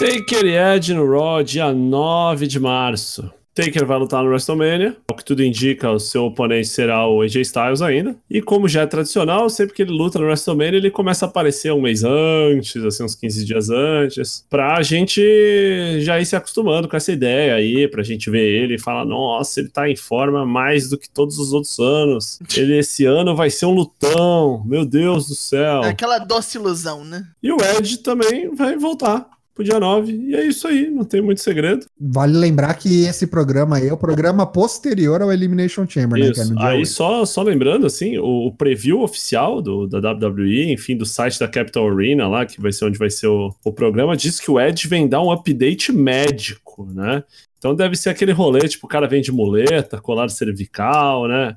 Taker 0.00 0.44
e 0.44 0.56
Edge 0.56 0.92
no 0.92 1.08
Raw, 1.08 1.42
dia 1.44 1.72
9 1.72 2.48
de 2.48 2.58
março. 2.58 3.30
Taker 3.54 3.84
vai 3.86 3.98
lutar 3.98 4.22
no 4.22 4.30
WrestleMania. 4.30 4.96
O 5.10 5.14
que 5.14 5.24
tudo 5.24 5.42
indica, 5.42 5.90
o 5.90 5.98
seu 5.98 6.24
oponente 6.24 6.68
será 6.68 7.06
o 7.06 7.20
AJ 7.22 7.36
Styles 7.36 7.82
ainda. 7.82 8.16
E 8.30 8.40
como 8.40 8.68
já 8.68 8.82
é 8.82 8.86
tradicional, 8.86 9.48
sempre 9.50 9.74
que 9.74 9.82
ele 9.82 9.92
luta 9.92 10.18
no 10.18 10.24
WrestleMania, 10.24 10.78
ele 10.78 10.90
começa 10.90 11.26
a 11.26 11.28
aparecer 11.28 11.72
um 11.72 11.80
mês 11.80 12.02
antes, 12.02 12.82
assim, 12.84 13.04
uns 13.04 13.14
15 13.14 13.44
dias 13.44 13.70
antes. 13.70 14.44
Pra 14.48 14.82
gente 14.82 16.00
já 16.00 16.18
ir 16.20 16.26
se 16.26 16.34
acostumando 16.36 16.88
com 16.88 16.96
essa 16.96 17.12
ideia 17.12 17.54
aí, 17.54 17.86
pra 17.88 18.02
gente 18.02 18.30
ver 18.30 18.46
ele 18.46 18.74
e 18.74 18.80
falar: 18.80 19.04
nossa, 19.04 19.60
ele 19.60 19.68
tá 19.68 19.88
em 19.88 19.96
forma 19.96 20.46
mais 20.46 20.88
do 20.88 20.96
que 20.96 21.08
todos 21.08 21.38
os 21.38 21.52
outros 21.52 21.78
anos. 21.78 22.38
Ele 22.56 22.78
esse 22.78 23.04
ano 23.04 23.36
vai 23.36 23.50
ser 23.50 23.66
um 23.66 23.74
lutão. 23.74 24.62
Meu 24.64 24.84
Deus 24.84 25.28
do 25.28 25.34
céu. 25.34 25.82
É 25.84 25.88
aquela 25.88 26.18
doce 26.18 26.56
ilusão, 26.56 27.04
né? 27.04 27.26
E 27.42 27.52
o 27.52 27.58
Ed 27.60 27.98
também 27.98 28.54
vai 28.54 28.76
voltar 28.76 29.28
pro 29.54 29.64
dia 29.64 29.78
9. 29.78 30.12
E 30.12 30.34
é 30.34 30.46
isso 30.46 30.66
aí, 30.66 30.90
não 30.90 31.04
tem 31.04 31.20
muito 31.20 31.40
segredo. 31.40 31.86
Vale 32.00 32.36
lembrar 32.36 32.74
que 32.74 33.04
esse 33.04 33.26
programa 33.26 33.76
aí 33.76 33.88
é 33.88 33.92
o 33.92 33.96
programa 33.96 34.46
posterior 34.46 35.22
ao 35.22 35.32
Elimination 35.32 35.86
Chamber, 35.88 36.20
né? 36.20 36.26
É 36.26 36.30
Isso. 36.30 36.50
no 36.50 36.58
dia 36.58 36.68
Aí 36.68 36.78
8. 36.78 36.88
só, 36.88 37.24
só 37.24 37.42
lembrando, 37.42 37.86
assim, 37.86 38.18
o, 38.18 38.46
o 38.46 38.52
preview 38.52 39.02
oficial 39.02 39.60
do, 39.60 39.86
da 39.86 40.12
WWE, 40.12 40.72
enfim, 40.72 40.96
do 40.96 41.06
site 41.06 41.38
da 41.38 41.48
Capital 41.48 41.88
Arena 41.88 42.28
lá, 42.28 42.46
que 42.46 42.60
vai 42.60 42.72
ser 42.72 42.84
onde 42.86 42.98
vai 42.98 43.10
ser 43.10 43.26
o, 43.26 43.54
o 43.64 43.72
programa, 43.72 44.16
diz 44.16 44.40
que 44.40 44.50
o 44.50 44.60
Ed 44.60 44.86
vem 44.88 45.08
dar 45.08 45.22
um 45.22 45.30
update 45.30 45.92
médico, 45.92 46.88
né? 46.92 47.22
Então 47.58 47.74
deve 47.74 47.94
ser 47.94 48.10
aquele 48.10 48.32
rolê, 48.32 48.66
tipo, 48.66 48.86
o 48.86 48.90
cara 48.90 49.06
vem 49.06 49.22
de 49.22 49.30
muleta, 49.30 50.00
colar 50.00 50.28
cervical, 50.28 51.28
né? 51.28 51.56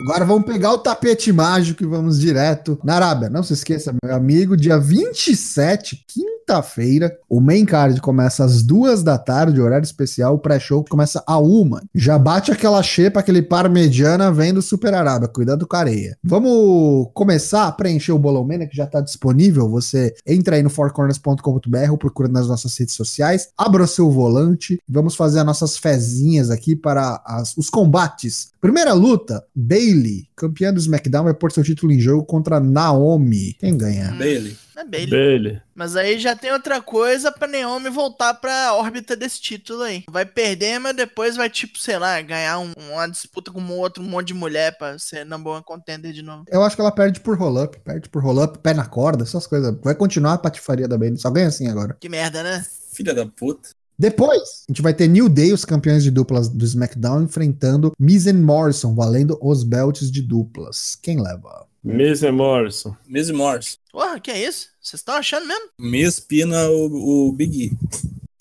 Agora 0.00 0.24
vamos 0.24 0.44
pegar 0.44 0.72
o 0.72 0.78
tapete 0.78 1.32
mágico 1.32 1.82
e 1.82 1.86
vamos 1.86 2.18
direto 2.18 2.78
na 2.82 2.96
Arábia. 2.96 3.30
Não 3.30 3.42
se 3.42 3.52
esqueça, 3.52 3.94
meu 4.02 4.14
amigo, 4.14 4.56
dia 4.56 4.78
27, 4.78 6.04
quinta-feira, 6.48 7.16
o 7.28 7.40
main 7.40 7.64
card 7.64 8.00
começa 8.00 8.44
às 8.44 8.62
duas 8.62 9.02
da 9.02 9.16
tarde, 9.16 9.60
horário 9.60 9.84
especial, 9.84 10.34
o 10.34 10.38
pré-show 10.38 10.84
começa 10.88 11.22
a 11.26 11.38
uma. 11.38 11.82
Já 11.94 12.18
bate 12.18 12.52
aquela 12.52 12.82
xepa, 12.82 13.20
aquele 13.20 13.42
par 13.42 13.68
mediana, 13.70 14.30
vem 14.30 14.52
do 14.52 14.60
Super 14.60 14.92
Arábia, 14.94 15.26
cuidado 15.28 15.66
com 15.66 15.74
a 15.76 15.80
areia. 15.80 16.16
Vamos 16.22 17.08
começar 17.14 17.66
a 17.66 17.72
preencher 17.72 18.12
o 18.12 18.18
Bolão 18.18 18.44
Mania, 18.44 18.66
que 18.68 18.76
já 18.76 18.84
está 18.84 19.00
disponível. 19.00 19.68
Você 19.70 20.14
entra 20.26 20.56
aí 20.56 20.62
no 20.62 20.70
fourcorners.com.br 20.70 21.90
ou 21.90 21.98
procura 21.98 22.28
nas 22.28 22.46
nossas 22.46 22.76
redes 22.78 22.94
sociais, 22.94 23.48
abra 23.56 23.82
o 23.82 23.88
seu 23.88 24.10
volante, 24.10 24.78
vamos 24.88 25.14
fazer 25.16 25.40
as 25.40 25.46
nossas 25.46 25.76
fezinhas 25.78 26.50
aqui 26.50 26.76
para 26.76 27.22
as- 27.24 27.56
os 27.56 27.70
combates. 27.70 28.52
Primeira 28.60 28.92
luta, 28.92 29.42
Bailey, 29.54 30.26
campeã 30.36 30.72
do 30.72 30.78
SmackDown, 30.80 31.24
vai 31.24 31.34
pôr 31.34 31.52
seu 31.52 31.62
título 31.64 31.92
em 31.92 32.00
jogo 32.00 32.24
contra 32.24 32.60
Naomi. 32.60 33.54
Quem 33.54 33.76
ganha? 33.76 34.10
Bailey. 34.12 34.56
É 34.76 34.84
Bailey. 34.84 35.10
Dele. 35.10 35.62
Mas 35.72 35.94
aí 35.94 36.18
já 36.18 36.34
tem 36.34 36.52
outra 36.52 36.80
coisa 36.82 37.30
pra 37.30 37.46
Naomi 37.46 37.88
voltar 37.90 38.34
pra 38.34 38.74
órbita 38.74 39.14
desse 39.14 39.40
título 39.40 39.82
aí. 39.82 40.02
Vai 40.10 40.26
perder, 40.26 40.80
mas 40.80 40.96
depois 40.96 41.36
vai, 41.36 41.48
tipo, 41.48 41.78
sei 41.78 41.96
lá, 41.96 42.20
ganhar 42.20 42.58
um- 42.58 42.72
uma 42.92 43.06
disputa 43.06 43.52
com 43.52 43.60
um 43.60 43.72
outro 43.78 44.02
monte 44.02 44.28
de 44.28 44.34
mulher 44.34 44.76
pra 44.76 44.98
ser 44.98 45.24
number 45.24 45.52
one 45.52 45.62
contender 45.64 46.12
de 46.12 46.22
novo. 46.22 46.44
Eu 46.48 46.62
acho 46.64 46.74
que 46.74 46.82
ela 46.82 46.90
perde 46.90 47.20
por 47.20 47.38
roll-up, 47.38 47.78
perde 47.84 48.08
por 48.08 48.22
roll-up, 48.22 48.58
pé 48.58 48.74
na 48.74 48.84
corda, 48.84 49.22
essas 49.22 49.46
coisas. 49.46 49.76
Vai 49.82 49.94
continuar 49.94 50.32
a 50.34 50.38
patifaria 50.38 50.88
da 50.88 50.98
Bailey, 50.98 51.18
só 51.20 51.30
ganha 51.30 51.46
assim 51.48 51.68
agora. 51.68 51.96
Que 52.00 52.08
merda, 52.08 52.42
né? 52.42 52.64
Filha 52.92 53.14
da 53.14 53.24
puta. 53.26 53.68
Depois, 53.98 54.64
a 54.68 54.72
gente 54.72 54.82
vai 54.82 54.92
ter 54.92 55.08
New 55.08 55.28
Day, 55.28 55.52
os 55.52 55.64
campeões 55.64 56.02
de 56.02 56.10
duplas 56.10 56.48
do 56.48 56.64
SmackDown, 56.64 57.22
enfrentando 57.22 57.92
Miz 57.98 58.26
e 58.26 58.32
Morrison, 58.32 58.94
valendo 58.94 59.38
os 59.40 59.62
belts 59.62 60.10
de 60.10 60.20
duplas. 60.20 60.96
Quem 61.00 61.22
leva? 61.22 61.66
Miz 61.82 62.22
e 62.22 62.30
Morrison. 62.30 62.96
Miz 63.06 63.30
Morse. 63.30 63.78
Porra, 63.92 64.18
que 64.18 64.30
é 64.30 64.48
isso? 64.48 64.68
Vocês 64.80 65.00
estão 65.00 65.14
achando 65.14 65.46
mesmo? 65.46 65.68
Miz 65.78 66.18
pina 66.18 66.68
o, 66.70 67.28
o 67.28 67.32
Big 67.32 67.66
E. 67.66 67.72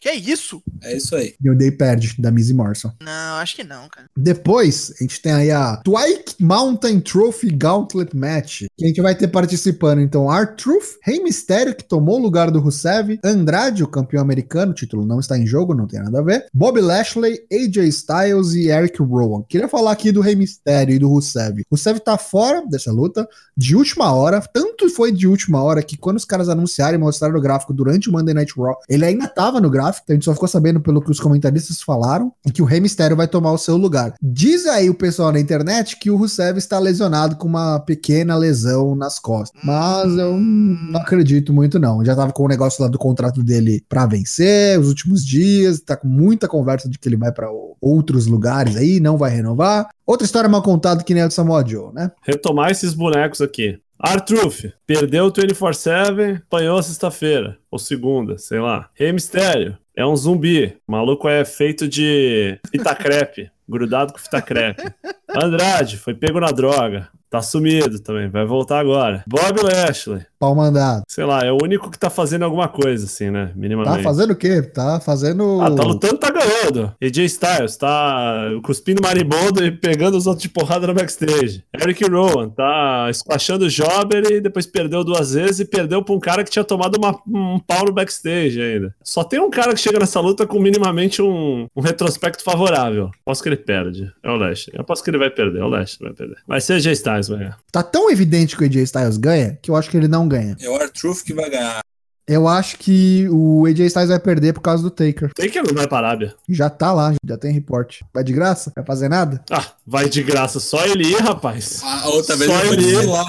Que 0.04 0.10
é 0.10 0.16
isso? 0.16 0.62
É 0.82 0.98
isso 0.98 1.16
aí. 1.16 1.34
New 1.39 1.58
Day 1.58 1.72
perde 1.72 2.13
da 2.20 2.30
e 2.30 2.54
Morrison. 2.54 2.92
Não, 3.02 3.36
acho 3.38 3.56
que 3.56 3.63
não, 3.63 3.88
cara. 3.88 4.06
Depois, 4.18 4.94
a 5.00 5.02
gente 5.02 5.22
tem 5.22 5.32
aí 5.32 5.50
a 5.50 5.78
Twike 5.78 6.36
Mountain 6.42 7.00
Trophy 7.00 7.50
Gauntlet 7.50 8.13
Match, 8.13 8.63
que 8.78 8.84
a 8.84 8.88
gente 8.89 9.02
vai 9.02 9.16
ter 9.16 9.30
participando, 9.30 10.02
então, 10.02 10.30
R-Truth, 10.30 10.98
Rey 11.02 11.24
Mysterio, 11.24 11.74
que 11.74 11.86
tomou 11.86 12.20
o 12.20 12.22
lugar 12.22 12.52
do 12.52 12.60
Rusev, 12.60 13.18
Andrade, 13.24 13.82
o 13.82 13.88
campeão 13.88 14.22
americano, 14.22 14.74
o 14.74 14.76
título 14.76 15.06
não 15.06 15.22
está 15.22 15.38
em 15.38 15.48
jogo, 15.48 15.74
não 15.74 15.88
tem 15.88 16.02
nada 16.02 16.20
a 16.20 16.22
ver, 16.22 16.48
Bob 16.54 16.82
Lashley, 16.82 17.39
AJ 17.50 17.88
Styles 17.88 18.54
e 18.56 18.68
Eric 18.68 19.02
Rowan. 19.02 19.44
Queria 19.48 19.70
falar 19.70 19.94
aqui 19.94 20.12
do 20.12 20.20
Rey 20.20 20.36
Mysterio 20.36 20.96
e 20.96 21.00
do 21.00 21.08
Rusev. 21.08 21.63
Rusev 21.72 22.00
tá 22.02 22.18
fora 22.18 22.66
dessa 22.68 22.92
luta, 22.92 23.26
de 23.56 23.74
última 23.74 24.12
hora, 24.12 24.42
tanto 24.54 24.89
foi 24.89 25.13
de 25.13 25.28
última 25.30 25.63
hora 25.63 25.82
que 25.82 25.96
quando 25.96 26.18
os 26.18 26.26
caras 26.26 26.50
anunciaram 26.50 26.96
e 26.96 26.98
mostraram 26.98 27.38
o 27.38 27.42
gráfico 27.42 27.74
durante 27.74 28.10
o 28.10 28.12
Monday 28.12 28.34
Night 28.34 28.54
Raw, 28.58 28.78
ele 28.89 29.06
ainda 29.06 29.30
tava 29.30 29.62
no 29.62 29.70
gráfico, 29.70 29.92
a 30.08 30.13
gente 30.13 30.25
só 30.25 30.34
ficou 30.34 30.47
sabendo 30.47 30.79
pelo 30.82 31.01
que 31.01 31.12
os 31.12 31.19
comentaristas 31.19 31.82
falaram, 31.82 32.32
e 32.45 32.51
que 32.51 32.62
o 32.62 32.65
Rey 32.65 32.79
Mysterio 32.79 33.17
vai 33.17 33.27
tomar 33.27 33.51
o 33.51 33.58
seu 33.58 33.77
lugar. 33.77 34.13
Diz 34.21 34.65
aí 34.65 34.89
o 34.89 34.95
pessoal 34.95 35.32
na 35.32 35.39
internet 35.39 35.97
que 35.99 36.10
o 36.10 36.15
Rusev 36.15 36.58
está 36.58 36.79
lesionado 36.79 37.36
com 37.36 37.47
uma 37.47 37.79
pequena 37.79 38.36
lesão 38.36 38.95
nas 38.95 39.19
costas, 39.19 39.60
mas 39.63 40.17
eu 40.17 40.38
não 40.38 40.99
acredito 40.99 41.53
muito 41.53 41.79
não. 41.79 42.03
Já 42.03 42.15
tava 42.15 42.32
com 42.34 42.43
o 42.43 42.47
negócio 42.47 42.84
lá 42.84 42.89
do 42.89 42.97
contrato 42.97 43.43
dele 43.43 43.84
pra 43.88 44.06
vencer, 44.06 44.79
os 44.79 44.88
últimos 44.88 45.25
dias, 45.25 45.79
tá 45.79 45.95
com 45.95 46.08
muita 46.08 46.47
conversa 46.47 46.89
de 46.89 46.97
que 46.97 47.08
ele 47.10 47.17
vai 47.17 47.32
pra 47.32 47.51
o- 47.51 47.75
outros 47.82 48.27
lugares 48.27 48.75
aí, 48.77 48.99
não 48.99 49.17
vai 49.17 49.32
renovar. 49.32 49.89
Outra 50.06 50.25
história 50.25 50.49
mal 50.49 50.62
contada 50.62 51.03
que 51.03 51.13
nem 51.13 51.23
a 51.23 51.27
do 51.27 51.34
Samoa 51.34 51.63
Joe, 51.67 51.93
né? 51.93 52.12
Retomar 52.25 52.71
esses 52.71 52.93
bonecos 52.93 53.41
aqui. 53.41 53.79
Artruth, 53.99 54.71
perdeu 54.86 55.25
o 55.25 55.32
24-7, 55.32 56.41
apanhou 56.45 56.82
sexta-feira, 56.84 57.58
ou 57.71 57.79
segunda, 57.79 58.38
sei 58.38 58.60
lá. 58.60 58.89
Rei 58.93 59.12
Mistério, 59.13 59.77
é 59.95 60.06
um 60.06 60.15
zumbi. 60.15 60.77
O 60.88 60.91
maluco 60.91 61.27
é 61.27 61.45
feito 61.45 61.88
de 61.88 62.60
fita 62.71 62.95
crepe, 62.95 63.51
grudado 63.67 64.13
com 64.13 64.19
fita 64.19 64.41
crepe. 64.41 64.84
Andrade, 65.29 65.97
foi 65.97 66.13
pego 66.13 66.39
na 66.39 66.51
droga. 66.51 67.10
Tá 67.34 67.41
sumido 67.41 68.00
também, 68.00 68.30
vai 68.30 68.46
voltar 68.46 68.78
agora. 68.78 69.24
Bob 69.26 69.60
Lashley, 69.63 70.22
Pau 70.39 70.54
mandado. 70.54 71.02
sei 71.08 71.26
lá, 71.26 71.41
é 71.41 71.52
o 71.52 71.58
único 71.63 71.89
que 71.89 71.98
tá 71.98 72.08
fazendo 72.08 72.43
alguma 72.46 72.67
coisa, 72.67 73.06
assim, 73.06 73.32
né? 73.32 73.48
Tá 73.48 73.52
Minimamente. 73.56 74.04
fazendo 74.04 74.34
o 74.34 74.36
quê? 74.36 74.62
Tá 74.62 75.00
fazendo. 75.00 75.60
Ah, 75.60 75.72
tá 75.72 75.82
lutando, 75.82 76.17
tá 76.19 76.30
ganhando. 76.30 76.93
AJ 77.02 77.17
Styles 77.26 77.76
tá 77.76 78.50
cuspindo 78.63 79.02
maribondo 79.02 79.65
e 79.65 79.72
pegando 79.72 80.15
os 80.15 80.28
outros 80.28 80.43
de 80.43 80.50
porrada 80.50 80.86
no 80.86 80.93
backstage. 80.93 81.63
Eric 81.74 82.06
Rowan 82.08 82.50
tá 82.50 83.08
esquachando 83.10 83.65
o 83.65 83.69
Jobber 83.69 84.24
e 84.32 84.39
depois 84.39 84.67
perdeu 84.67 85.04
duas 85.04 85.34
vezes 85.34 85.62
e 85.62 85.65
perdeu 85.65 86.04
pra 86.04 86.13
um 86.13 86.19
cara 86.19 86.43
que 86.43 86.52
tinha 86.52 86.63
tomado 86.63 86.98
uma- 87.00 87.19
um 87.28 87.58
pau 87.58 87.86
no 87.86 87.91
backstage 87.93 88.62
ainda. 88.62 88.93
Só 89.04 89.24
tem 89.24 89.39
um 89.39 89.50
cara 89.50 89.74
que 89.74 89.80
chega 89.80 89.98
nessa 89.98 90.19
luta 90.19 90.46
com 90.46 90.60
minimamente 90.60 91.19
um, 91.19 91.65
um 91.76 91.82
retrospecto 91.82 92.43
favorável. 92.43 93.10
Aposto 93.26 93.41
que 93.41 93.50
ele 93.50 93.58
perde. 93.58 94.12
É 94.22 94.30
o 94.30 94.36
Lashley. 94.36 94.76
Eu 94.76 94.82
aposto 94.82 95.04
que 95.04 95.10
ele 95.10 95.17
vai 95.17 95.32
perder. 95.32 95.62
É 95.62 95.63
o 95.63 95.67
Lashley 95.67 96.10
vai 96.10 96.13
perder. 96.13 96.38
Vai 96.48 96.62
ser 96.62 96.74
AJ 96.74 96.91
Styles, 96.91 97.22
vai 97.27 97.39
ganhar. 97.39 97.57
Tá 97.71 97.83
tão 97.83 98.09
evidente 98.09 98.55
que 98.55 98.63
o 98.63 98.65
AJ 98.65 98.75
Styles 98.83 99.17
ganha 99.17 99.57
que 99.62 99.69
eu 99.71 99.75
acho 99.75 99.89
que 99.89 99.97
ele 99.97 100.07
não 100.07 100.27
ganha. 100.27 100.55
É 100.59 100.69
o 100.69 100.75
R-Truth 100.77 101.23
que 101.23 101.33
vai 101.33 101.49
ganhar. 101.49 101.79
Eu 102.25 102.47
acho 102.47 102.77
que 102.77 103.27
o 103.29 103.65
AJ 103.65 103.81
Styles 103.88 104.09
vai 104.09 104.19
perder 104.19 104.53
por 104.53 104.62
causa 104.62 104.81
do 104.81 104.89
Taker. 104.89 105.31
Tem 105.36 105.49
que 105.49 105.62
não 105.62 105.73
vai 105.73 105.88
pra 105.88 105.97
Arábia. 105.97 106.33
Já 106.47 106.69
tá 106.69 106.93
lá, 106.93 107.13
já 107.25 107.38
tem 107.38 107.51
report. 107.51 107.99
Vai 108.13 108.23
de 108.23 108.31
graça? 108.31 108.71
Vai 108.73 108.86
fazer 108.86 109.09
nada? 109.09 109.43
Ah, 109.51 109.65
vai 109.86 110.07
de 110.07 110.23
graça. 110.23 110.59
Só 110.59 110.86
ele 110.86 111.03
ir, 111.03 111.17
rapaz. 111.21 111.81
A 111.83 112.07
outra 112.07 112.38
vez 112.38 112.49
Só 112.49 112.63
ele 112.63 112.93
foi 112.95 113.05
lá. 113.07 113.25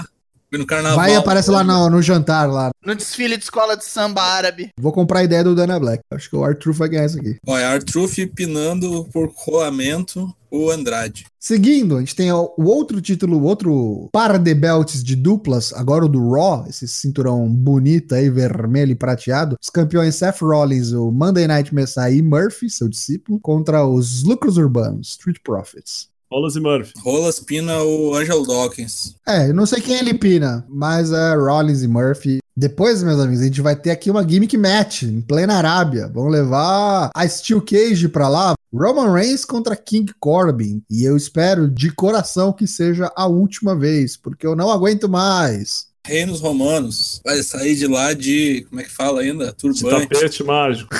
No 0.58 0.66
carnaval. 0.66 0.96
Vai 0.96 1.12
e 1.12 1.16
aparece 1.16 1.50
lá 1.50 1.64
no, 1.64 1.90
no 1.90 2.02
jantar 2.02 2.48
lá. 2.50 2.70
No 2.84 2.94
desfile 2.94 3.36
de 3.36 3.44
escola 3.44 3.76
de 3.76 3.84
samba 3.84 4.22
árabe. 4.22 4.70
Vou 4.78 4.92
comprar 4.92 5.20
a 5.20 5.24
ideia 5.24 5.44
do 5.44 5.54
Dana 5.54 5.78
Black. 5.78 6.02
Acho 6.12 6.30
que 6.30 6.36
o 6.36 6.44
Arthur 6.44 6.72
vai 6.72 6.88
ganhar 6.88 7.06
isso 7.06 7.18
aqui. 7.18 7.36
Olha, 7.46 7.74
R-Truth 7.74 8.26
pinando 8.34 9.04
por 9.12 9.32
rolamento 9.34 10.34
o 10.50 10.70
Andrade. 10.70 11.24
Seguindo, 11.40 11.96
a 11.96 12.00
gente 12.00 12.14
tem 12.14 12.30
o 12.30 12.54
o 12.56 12.64
outro 12.64 13.00
título, 13.00 13.38
o 13.38 13.44
outro 13.44 14.08
par 14.12 14.38
de 14.38 14.54
belts 14.54 15.02
de 15.02 15.16
duplas, 15.16 15.72
agora 15.72 16.04
o 16.04 16.08
do 16.08 16.30
Raw, 16.30 16.64
esse 16.68 16.86
cinturão 16.86 17.48
bonito 17.48 18.14
aí, 18.14 18.30
vermelho 18.30 18.92
e 18.92 18.94
prateado. 18.94 19.56
Os 19.60 19.68
campeões 19.68 20.14
Seth 20.14 20.40
Rollins, 20.40 20.92
o 20.92 21.10
Monday 21.10 21.46
Night 21.46 21.74
Messiah 21.74 22.10
e 22.10 22.22
Murphy, 22.22 22.70
seu 22.70 22.88
discípulo, 22.88 23.40
contra 23.40 23.84
os 23.84 24.22
lucros 24.22 24.56
urbanos, 24.56 25.10
Street 25.10 25.38
Profits. 25.42 26.08
Rollins 26.30 26.56
e 26.56 26.60
Murphy. 26.60 26.92
Rolas 26.98 27.40
pina 27.40 27.82
o 27.82 28.14
Angelo 28.14 28.46
Dawkins. 28.46 29.14
É, 29.26 29.48
eu 29.48 29.54
não 29.54 29.66
sei 29.66 29.80
quem 29.80 29.96
ele 29.96 30.14
pina, 30.14 30.64
mas 30.68 31.12
é 31.12 31.34
Rollins 31.34 31.82
e 31.82 31.88
Murphy. 31.88 32.38
Depois, 32.56 33.02
meus 33.02 33.18
amigos, 33.18 33.40
a 33.40 33.46
gente 33.46 33.60
vai 33.60 33.74
ter 33.74 33.90
aqui 33.90 34.10
uma 34.10 34.26
gimmick 34.26 34.56
match 34.56 35.02
em 35.02 35.20
plena 35.20 35.54
Arábia. 35.54 36.08
Vamos 36.12 36.32
levar 36.32 37.10
a 37.12 37.28
Steel 37.28 37.60
Cage 37.60 38.08
pra 38.08 38.28
lá. 38.28 38.54
Roman 38.72 39.12
Reigns 39.12 39.44
contra 39.44 39.76
King 39.76 40.12
Corbin. 40.20 40.82
E 40.88 41.04
eu 41.04 41.16
espero 41.16 41.68
de 41.68 41.90
coração 41.90 42.52
que 42.52 42.66
seja 42.66 43.10
a 43.16 43.26
última 43.26 43.76
vez, 43.76 44.16
porque 44.16 44.46
eu 44.46 44.54
não 44.54 44.70
aguento 44.70 45.08
mais. 45.08 45.86
Reinos 46.06 46.40
romanos. 46.40 47.20
Vai 47.24 47.42
sair 47.42 47.74
de 47.74 47.86
lá 47.86 48.12
de. 48.12 48.66
Como 48.68 48.80
é 48.80 48.84
que 48.84 48.90
fala 48.90 49.20
ainda? 49.20 49.46
De 49.46 49.54
Turbante. 49.54 50.08
tapete 50.08 50.44
mágico. 50.44 50.94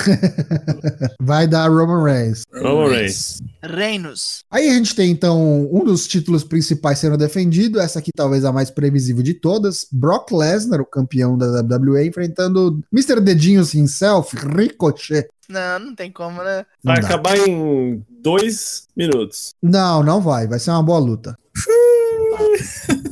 Vai 1.21 1.47
dar 1.47 1.69
Roman 1.69 2.03
Reigns. 2.03 2.43
Roman 2.53 2.89
Reigns. 2.89 3.41
Reinos. 3.63 4.43
Aí 4.49 4.69
a 4.69 4.73
gente 4.73 4.95
tem 4.95 5.11
então 5.11 5.69
um 5.71 5.83
dos 5.83 6.07
títulos 6.07 6.43
principais 6.43 6.99
sendo 6.99 7.17
defendido, 7.17 7.79
essa 7.79 7.99
aqui 7.99 8.11
talvez 8.15 8.45
a 8.45 8.51
mais 8.51 8.69
previsível 8.69 9.23
de 9.23 9.33
todas, 9.33 9.87
Brock 9.91 10.31
Lesnar, 10.31 10.81
o 10.81 10.85
campeão 10.85 11.37
da 11.37 11.61
WWE, 11.61 12.07
enfrentando 12.07 12.79
Mr. 12.93 13.19
Dedinhos 13.21 13.73
himself, 13.73 14.35
Ricochet. 14.35 15.27
Não, 15.47 15.79
não 15.79 15.95
tem 15.95 16.11
como, 16.11 16.43
né? 16.43 16.65
Vai 16.83 16.99
acabar 16.99 17.37
em 17.37 18.03
dois 18.21 18.87
minutos. 18.95 19.53
Não, 19.61 20.03
não 20.03 20.19
vai, 20.19 20.47
vai 20.47 20.59
ser 20.59 20.71
uma 20.71 20.83
boa 20.83 20.99
luta. 20.99 21.37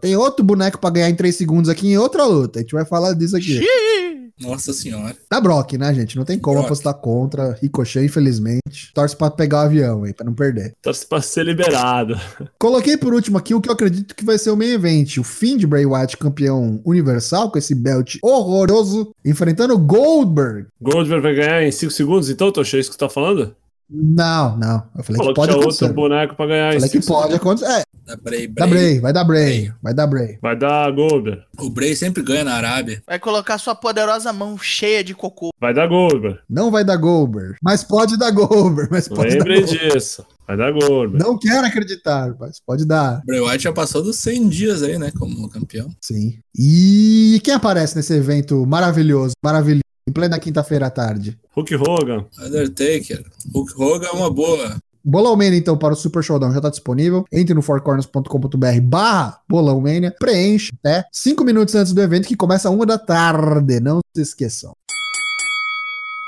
Tem 0.00 0.16
outro 0.16 0.44
boneco 0.44 0.78
pra 0.78 0.90
ganhar 0.90 1.10
em 1.10 1.14
3 1.14 1.34
segundos 1.34 1.68
aqui 1.68 1.88
em 1.88 1.98
outra 1.98 2.24
luta. 2.24 2.58
A 2.58 2.62
gente 2.62 2.74
vai 2.74 2.84
falar 2.84 3.14
disso 3.14 3.36
aqui. 3.36 3.58
Xiii. 3.58 4.16
Nossa 4.38 4.70
senhora. 4.74 5.16
Da 5.30 5.40
Brock, 5.40 5.78
né, 5.78 5.94
gente? 5.94 6.14
Não 6.14 6.24
tem 6.24 6.38
como 6.38 6.56
Brock. 6.56 6.66
apostar 6.66 6.92
contra. 6.94 7.56
Ricochet, 7.62 8.04
infelizmente. 8.04 8.92
Torce 8.92 9.16
pra 9.16 9.30
pegar 9.30 9.62
o 9.62 9.64
avião 9.64 10.04
aí, 10.04 10.12
pra 10.12 10.26
não 10.26 10.34
perder. 10.34 10.74
Torce 10.82 11.06
pra 11.06 11.22
ser 11.22 11.46
liberado. 11.46 12.20
Coloquei 12.58 12.98
por 12.98 13.14
último 13.14 13.38
aqui 13.38 13.54
o 13.54 13.62
que 13.62 13.70
eu 13.70 13.72
acredito 13.72 14.14
que 14.14 14.26
vai 14.26 14.36
ser 14.36 14.50
o 14.50 14.56
main 14.56 14.72
event. 14.72 15.16
O 15.16 15.24
fim 15.24 15.56
de 15.56 15.66
Bray 15.66 15.86
Wyatt, 15.86 16.18
campeão 16.18 16.82
universal, 16.84 17.50
com 17.50 17.56
esse 17.56 17.74
belt 17.74 18.16
horroroso, 18.22 19.10
enfrentando 19.24 19.78
Goldberg. 19.78 20.66
Goldberg 20.82 21.22
vai 21.22 21.34
ganhar 21.34 21.62
em 21.62 21.72
5 21.72 21.90
segundos, 21.92 22.28
então, 22.28 22.52
Tocha, 22.52 22.76
é 22.76 22.80
isso 22.80 22.90
que 22.90 22.96
tu 22.96 23.00
tá 23.00 23.08
falando? 23.08 23.56
Não, 23.88 24.56
não. 24.58 24.82
Eu 24.96 25.04
falei 25.04 25.16
Falou 25.18 25.32
que 25.32 25.40
pode 25.40 25.52
acontecer. 25.52 25.84
outro 25.84 25.94
boneco 25.94 26.34
pra 26.34 26.46
ganhar 26.46 26.70
em 26.74 26.80
Falei 26.80 26.90
que 26.90 27.02
5 27.02 27.06
pode 27.06 27.34
acontecer. 27.34 27.66
É, 27.72 27.82
Da 28.06 28.16
Bray, 28.16 28.46
dá 28.48 28.66
Bray. 28.66 28.82
Bray, 28.84 29.00
vai 29.00 29.12
dar 29.12 29.24
Bray. 29.24 29.72
Vai 29.82 29.94
dar 29.94 30.06
Bray. 30.06 30.38
Vai 30.42 30.56
dar 30.56 30.90
Goldberg. 30.92 31.42
O 31.58 31.70
Bray 31.70 31.94
sempre 31.94 32.22
ganha 32.22 32.44
na 32.44 32.54
Arábia. 32.54 33.02
Vai 33.06 33.18
colocar 33.18 33.58
sua 33.58 33.74
poderosa 33.74 34.32
mão 34.32 34.58
cheia 34.58 35.02
de 35.04 35.14
cocô. 35.14 35.50
Vai 35.60 35.72
dar 35.72 35.86
Goldberg. 35.86 36.38
Não 36.50 36.70
vai 36.70 36.84
dar 36.84 36.96
Goldberg. 36.96 37.56
Mas 37.62 37.84
pode 37.84 38.16
dar 38.18 38.30
Goldberg. 38.32 38.88
Mas 38.90 39.06
pode 39.08 39.34
Lembrem 39.34 39.60
dar 39.60 39.66
Goldberg. 39.66 39.94
disso. 39.94 40.26
Vai 40.46 40.56
dar 40.56 40.72
Goldberg. 40.72 41.18
Não 41.24 41.38
quero 41.38 41.66
acreditar, 41.66 42.34
mas 42.38 42.60
pode 42.64 42.84
dar. 42.86 43.20
O 43.22 43.26
Bray 43.26 43.40
Wyatt 43.40 43.64
já 43.64 43.72
passou 43.72 44.02
dos 44.02 44.16
100 44.18 44.48
dias 44.48 44.82
aí, 44.82 44.98
né? 44.98 45.10
Como 45.16 45.48
campeão. 45.48 45.88
Sim. 46.00 46.38
E 46.56 47.40
quem 47.42 47.54
aparece 47.54 47.96
nesse 47.96 48.12
evento 48.14 48.64
maravilhoso, 48.66 49.34
maravilhoso, 49.42 49.82
em 50.08 50.12
plena 50.12 50.38
quinta-feira 50.38 50.86
à 50.86 50.90
tarde? 50.90 51.38
Hulk 51.54 51.74
Hogan. 51.76 52.26
Undertaker. 52.38 53.24
Hulk 53.52 53.72
Hogan 53.76 54.06
é 54.06 54.12
uma 54.12 54.30
boa. 54.30 54.76
Bolão 55.08 55.36
Mania, 55.36 55.56
então, 55.56 55.78
para 55.78 55.94
o 55.94 55.96
Super 55.96 56.22
Showdown 56.22 56.50
já 56.50 56.56
está 56.56 56.68
disponível. 56.68 57.24
Entre 57.32 57.54
no 57.54 57.62
fourcorners.com.br 57.62 58.80
barra 58.82 59.40
Bolão 59.48 59.80
Mania, 59.80 60.14
preenche 60.18 60.72
até 60.80 61.04
5 61.12 61.44
minutos 61.44 61.74
antes 61.76 61.92
do 61.92 62.00
evento, 62.00 62.26
que 62.26 62.36
começa 62.36 62.70
uma 62.70 62.84
da 62.84 62.98
tarde. 62.98 63.78
Não 63.78 64.00
se 64.14 64.22
esqueçam. 64.22 64.72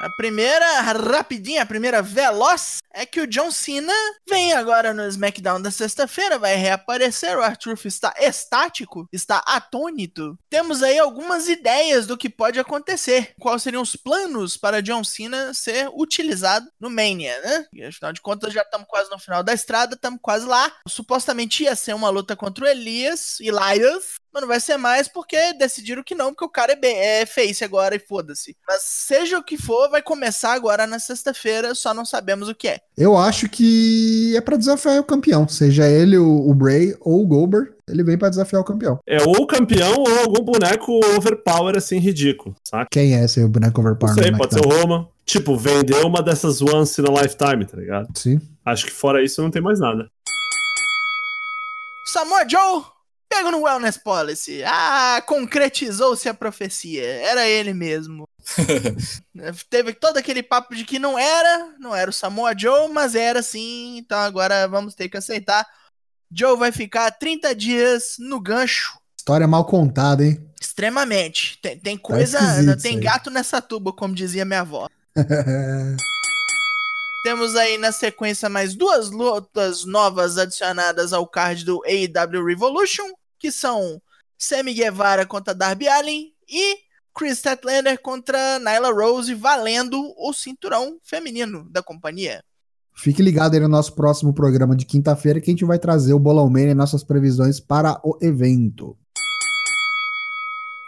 A 0.01 0.09
primeira, 0.11 0.81
rapidinha, 0.81 1.63
a 1.63 1.67
primeira 1.67 2.01
veloz, 2.01 2.79
é 2.95 3.05
que 3.05 3.21
o 3.21 3.27
John 3.27 3.51
Cena 3.51 3.93
vem 4.29 4.53
agora 4.53 4.95
no 4.95 5.07
SmackDown 5.09 5.61
da 5.61 5.73
sexta-feira, 5.73 6.39
vai 6.39 6.55
reaparecer. 6.55 7.37
O 7.37 7.43
Arthur 7.43 7.77
está 7.85 8.15
estático, 8.19 9.09
está 9.13 9.39
atônito. 9.39 10.39
Temos 10.49 10.85
aí 10.85 10.99
algumas 11.01 11.49
ideias 11.49 12.07
do 12.07 12.17
que 12.17 12.29
pode 12.29 12.61
acontecer. 12.61 13.35
Quais 13.41 13.63
seriam 13.63 13.83
os 13.83 13.97
planos 13.97 14.57
para 14.57 14.81
John 14.81 15.03
Cena 15.03 15.53
ser 15.53 15.89
utilizado 15.93 16.71
no 16.79 16.91
Mania, 16.91 17.41
né? 17.41 17.67
E, 17.73 17.85
afinal 17.85 18.13
de 18.13 18.21
contas, 18.21 18.53
já 18.53 18.63
estamos 18.63 18.87
quase 18.87 19.11
no 19.11 19.19
final 19.19 19.43
da 19.43 19.53
estrada, 19.53 19.95
estamos 19.95 20.21
quase 20.23 20.47
lá. 20.47 20.73
Supostamente 20.87 21.65
ia 21.65 21.75
ser 21.75 21.95
uma 21.95 22.09
luta 22.09 22.37
contra 22.37 22.65
o 22.65 22.69
Elias, 22.69 23.41
Elias, 23.41 24.15
mas 24.33 24.41
não 24.41 24.49
vai 24.49 24.61
ser 24.61 24.77
mais 24.77 25.09
porque 25.09 25.53
decidiram 25.55 26.03
que 26.03 26.14
não, 26.14 26.31
porque 26.31 26.45
o 26.45 26.49
cara 26.49 26.73
é, 26.73 26.77
bem, 26.77 26.97
é 26.97 27.27
face 27.27 27.64
agora 27.64 27.95
e 27.95 27.99
foda-se. 27.99 28.57
Mas 28.67 28.83
seja 28.83 29.38
o 29.38 29.43
que 29.45 29.57
for, 29.57 29.88
vai 29.91 30.03
começar 30.03 30.53
agora 30.53 30.87
na 30.87 30.99
sexta-feira, 30.99 31.75
só 31.75 31.93
não 31.95 32.05
sabemos 32.05 32.49
o 32.49 32.55
que 32.55 32.69
é. 32.69 32.81
Eu 32.97 33.17
acho 33.17 33.49
que 33.49 34.35
é 34.37 34.41
para 34.41 34.57
desafiar 34.57 34.99
o 34.99 35.05
campeão, 35.05 35.49
seja 35.49 35.87
ele 35.88 36.17
o, 36.19 36.49
o 36.49 36.55
Bray 36.55 36.97
ou 37.01 37.23
o 37.23 37.27
Goldberg, 37.27 37.73
ele 37.88 38.05
vem 38.05 38.19
para 38.19 38.29
desafiar 38.29 38.61
o 38.61 38.64
campeão. 38.64 38.99
É 39.07 39.23
ou 39.23 39.43
o 39.43 39.47
campeão 39.47 39.95
ou 39.97 40.19
algum 40.19 40.45
boneco 40.45 41.01
overpower 41.17 41.77
assim 41.77 41.99
ridículo, 41.99 42.55
saca? 42.62 42.87
Quem 42.91 43.17
é 43.17 43.25
esse 43.25 43.47
boneco 43.47 43.81
Não 43.81 43.88
overpower? 43.91 44.14
sei, 44.14 44.31
no 44.31 44.38
pode 44.38 44.55
ser 44.55 44.67
o? 44.67 44.69
Roman. 44.69 45.07
Tipo, 45.25 45.57
vendeu 45.59 46.07
uma 46.07 46.23
dessas 46.23 46.62
once 46.62 47.01
in 47.01 47.05
a 47.07 47.23
lifetime, 47.23 47.64
tá 47.67 47.77
ligado? 47.77 48.09
Sim. 48.17 48.41
Acho 48.64 48.87
que 48.87 48.93
fora 48.93 49.23
isso 49.23 49.43
não 49.43 49.51
tem 49.51 49.61
mais 49.61 49.79
nada. 49.79 50.09
Samoa 52.07 52.49
Joe, 52.49 52.83
pego 53.29 53.51
no 53.51 53.62
Wellness 53.62 53.97
Policy. 53.97 54.62
Ah, 54.64 55.23
concretizou-se 55.27 56.29
a 56.29 56.35
profecia. 56.35 57.05
Era 57.05 57.47
ele 57.47 57.75
mesmo. 57.75 58.29
Teve 59.69 59.93
todo 59.93 60.17
aquele 60.17 60.43
papo 60.43 60.75
de 60.75 60.85
que 60.85 60.99
não 60.99 61.19
era, 61.19 61.75
não 61.79 61.95
era 61.95 62.11
o 62.11 62.12
Samoa 62.12 62.57
Joe, 62.57 62.88
mas 62.88 63.14
era 63.14 63.43
sim. 63.43 63.99
Então 63.99 64.19
agora 64.19 64.67
vamos 64.67 64.95
ter 64.95 65.09
que 65.09 65.17
aceitar. 65.17 65.67
Joe 66.31 66.57
vai 66.57 66.73
ficar 66.73 67.11
30 67.11 67.55
dias 67.55 68.17
no 68.19 68.41
gancho. 68.41 68.99
História 69.17 69.47
mal 69.47 69.64
contada, 69.64 70.25
hein? 70.25 70.43
Extremamente. 70.61 71.59
Tem, 71.61 71.79
tem 71.79 71.97
coisa. 71.97 72.38
esquisito 72.38 72.83
tem 72.83 72.99
gato 72.99 73.31
nessa 73.31 73.61
tuba, 73.61 73.93
como 73.93 74.14
dizia 74.14 74.45
minha 74.45 74.61
avó. 74.61 74.88
Temos 77.24 77.57
aí 77.57 77.76
na 77.78 77.90
sequência 77.92 78.48
mais 78.48 78.74
duas 78.74 79.11
lutas 79.11 79.85
novas 79.85 80.38
adicionadas 80.38 81.12
ao 81.12 81.26
card 81.26 81.64
do 81.64 81.83
AEW 81.85 82.44
Revolution, 82.44 83.07
que 83.38 83.50
são 83.50 84.00
Sammy 84.38 84.72
Guevara 84.72 85.26
contra 85.26 85.54
Darby 85.54 85.88
Allin 85.88 86.33
e 86.48 86.76
Chris 87.14 87.38
Statlander 87.38 88.00
contra 88.00 88.61
Nyla 88.61 88.92
Rose, 88.92 89.35
valendo 89.35 90.14
o 90.16 90.33
cinturão 90.33 90.98
feminino 91.02 91.68
da 91.68 91.83
companhia. 91.83 92.42
Fique 92.94 93.22
ligado 93.22 93.54
aí 93.54 93.61
no 93.61 93.68
nosso 93.68 93.94
próximo 93.94 94.33
programa 94.33 94.74
de 94.74 94.87
quinta-feira 94.87 95.40
que 95.40 95.50
a 95.50 95.52
gente 95.52 95.64
vai 95.64 95.78
trazer 95.78 96.14
o 96.14 96.18
Bolão 96.18 96.48
Mania 96.48 96.70
e 96.70 96.74
nossas 96.74 97.02
previsões 97.02 97.59
para 97.59 98.00
o 98.04 98.16
evento. 98.20 98.96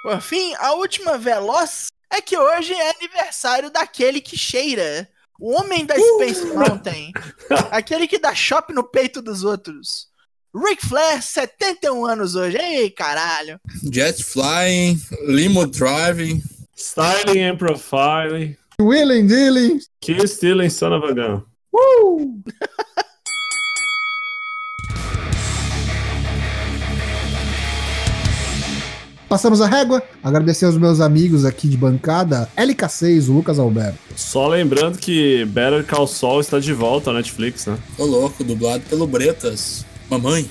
Por 0.03 0.21
fim, 0.21 0.55
a 0.59 0.75
última 0.75 1.19
veloz 1.19 1.89
é 2.09 2.21
que 2.21 2.37
hoje 2.37 2.73
é 2.73 2.91
aniversário 2.97 3.71
daquele 3.71 4.21
que 4.21 4.37
cheira. 4.37 5.09
O 5.41 5.59
homem 5.59 5.87
da 5.87 5.95
Space 5.95 6.45
Mountain. 6.47 7.13
aquele 7.71 8.07
que 8.07 8.19
dá 8.19 8.35
chope 8.35 8.73
no 8.73 8.85
peito 8.85 9.23
dos 9.23 9.43
outros. 9.43 10.09
Ric 10.55 10.85
Flair, 10.85 11.23
71 11.23 12.05
anos 12.07 12.35
hoje. 12.35 12.59
Ei, 12.59 12.91
caralho. 12.91 13.61
Jet 13.85 14.23
Flying, 14.23 15.01
Limo 15.27 15.67
Driving. 15.67 16.43
Styling 16.77 17.43
and 17.45 17.57
profiling. 17.59 18.57
Willing 18.81 19.27
Dealing. 19.27 19.81
Kill 20.01 20.27
stealing 20.27 20.71
son 20.71 20.93
of 20.93 21.05
a 21.05 21.15
gun. 21.15 21.45
Uh! 21.75 23.03
Passamos 29.31 29.61
a 29.61 29.67
régua. 29.69 30.03
Agradecer 30.25 30.65
aos 30.65 30.77
meus 30.77 31.01
amigos 31.01 31.45
aqui 31.45 31.69
de 31.69 31.77
bancada, 31.77 32.49
LK6, 32.57 33.29
o 33.29 33.33
Lucas 33.35 33.61
Alberto. 33.61 33.97
Só 34.17 34.49
lembrando 34.49 34.99
que 34.99 35.45
Better 35.45 35.87
Call 35.87 36.09
Saul 36.09 36.41
está 36.41 36.59
de 36.59 36.73
volta 36.73 37.11
ao 37.11 37.15
Netflix, 37.15 37.67
né? 37.67 37.79
Ô 37.97 38.05
louco, 38.05 38.43
dublado 38.43 38.83
pelo 38.91 39.07
Bretas. 39.07 39.87
Mamãe. 40.11 40.51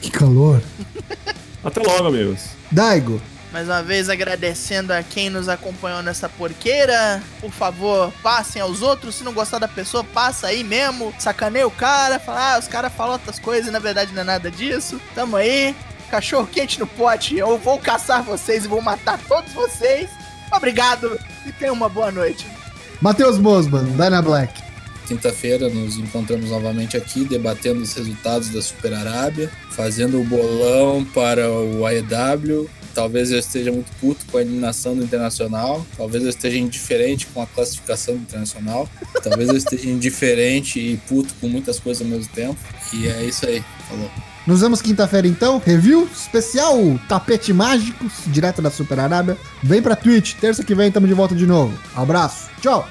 Que 0.00 0.12
calor. 0.12 0.62
Até 1.64 1.82
logo, 1.82 2.06
amigos. 2.06 2.50
Daigo, 2.70 3.20
Mais 3.52 3.66
uma 3.66 3.82
vez 3.82 4.08
agradecendo 4.08 4.92
a 4.92 5.02
quem 5.02 5.28
nos 5.28 5.48
acompanhou 5.48 6.00
nessa 6.00 6.28
porqueira. 6.28 7.20
Por 7.40 7.50
favor, 7.50 8.12
passem 8.22 8.62
aos 8.62 8.80
outros. 8.80 9.16
Se 9.16 9.24
não 9.24 9.32
gostar 9.32 9.58
da 9.58 9.66
pessoa, 9.66 10.04
passa 10.04 10.46
aí 10.46 10.62
mesmo. 10.62 11.12
Sacaneia 11.18 11.66
o 11.66 11.70
cara. 11.70 12.20
Fala, 12.20 12.54
ah, 12.54 12.58
os 12.60 12.68
caras 12.68 12.92
falam 12.92 13.14
outras 13.14 13.40
coisas 13.40 13.66
e 13.66 13.72
na 13.72 13.80
verdade 13.80 14.12
não 14.14 14.22
é 14.22 14.24
nada 14.24 14.52
disso. 14.52 15.00
Tamo 15.16 15.34
aí. 15.34 15.74
Cachorro 16.14 16.46
quente 16.46 16.78
no 16.78 16.86
pote. 16.86 17.36
Eu 17.36 17.58
vou 17.58 17.76
caçar 17.76 18.22
vocês 18.22 18.64
e 18.64 18.68
vou 18.68 18.80
matar 18.80 19.18
todos 19.26 19.52
vocês. 19.52 20.08
Obrigado 20.54 21.18
e 21.44 21.50
tenham 21.50 21.74
uma 21.74 21.88
boa 21.88 22.12
noite. 22.12 22.46
Matheus 23.00 23.36
Mosman, 23.36 23.82
Dyna 23.96 24.22
Black. 24.22 24.62
Quinta-feira 25.08 25.68
nos 25.68 25.98
encontramos 25.98 26.50
novamente 26.50 26.96
aqui, 26.96 27.24
debatendo 27.24 27.82
os 27.82 27.92
resultados 27.94 28.50
da 28.50 28.62
Super 28.62 28.94
Arábia, 28.94 29.50
fazendo 29.70 30.20
o 30.20 30.24
bolão 30.24 31.04
para 31.04 31.50
o 31.50 31.84
AEW. 31.84 32.70
Talvez 32.94 33.32
eu 33.32 33.40
esteja 33.40 33.72
muito 33.72 33.90
puto 34.00 34.24
com 34.30 34.38
a 34.38 34.40
eliminação 34.40 34.94
do 34.94 35.02
Internacional. 35.02 35.84
Talvez 35.96 36.22
eu 36.22 36.30
esteja 36.30 36.56
indiferente 36.56 37.26
com 37.26 37.42
a 37.42 37.46
classificação 37.48 38.14
do 38.14 38.22
Internacional. 38.22 38.88
Talvez 39.20 39.48
eu 39.48 39.56
esteja 39.56 39.90
indiferente 39.90 40.78
e 40.78 40.96
puto 41.08 41.34
com 41.40 41.48
muitas 41.48 41.80
coisas 41.80 42.06
ao 42.06 42.08
mesmo 42.08 42.32
tempo. 42.32 42.60
E 42.92 43.08
é 43.08 43.24
isso 43.24 43.44
aí. 43.44 43.64
Falou. 43.88 44.08
Nos 44.46 44.60
vemos 44.60 44.82
quinta-feira 44.82 45.26
então, 45.26 45.62
review 45.64 46.08
especial 46.12 46.76
Tapete 47.08 47.52
Mágicos, 47.52 48.12
direto 48.26 48.60
da 48.60 48.70
Super 48.70 49.00
Arábia. 49.00 49.38
Vem 49.62 49.80
pra 49.80 49.96
Twitch, 49.96 50.34
terça 50.34 50.62
que 50.62 50.74
vem 50.74 50.92
tamo 50.92 51.06
de 51.06 51.14
volta 51.14 51.34
de 51.34 51.46
novo. 51.46 51.72
Abraço, 51.96 52.48
tchau! 52.60 52.86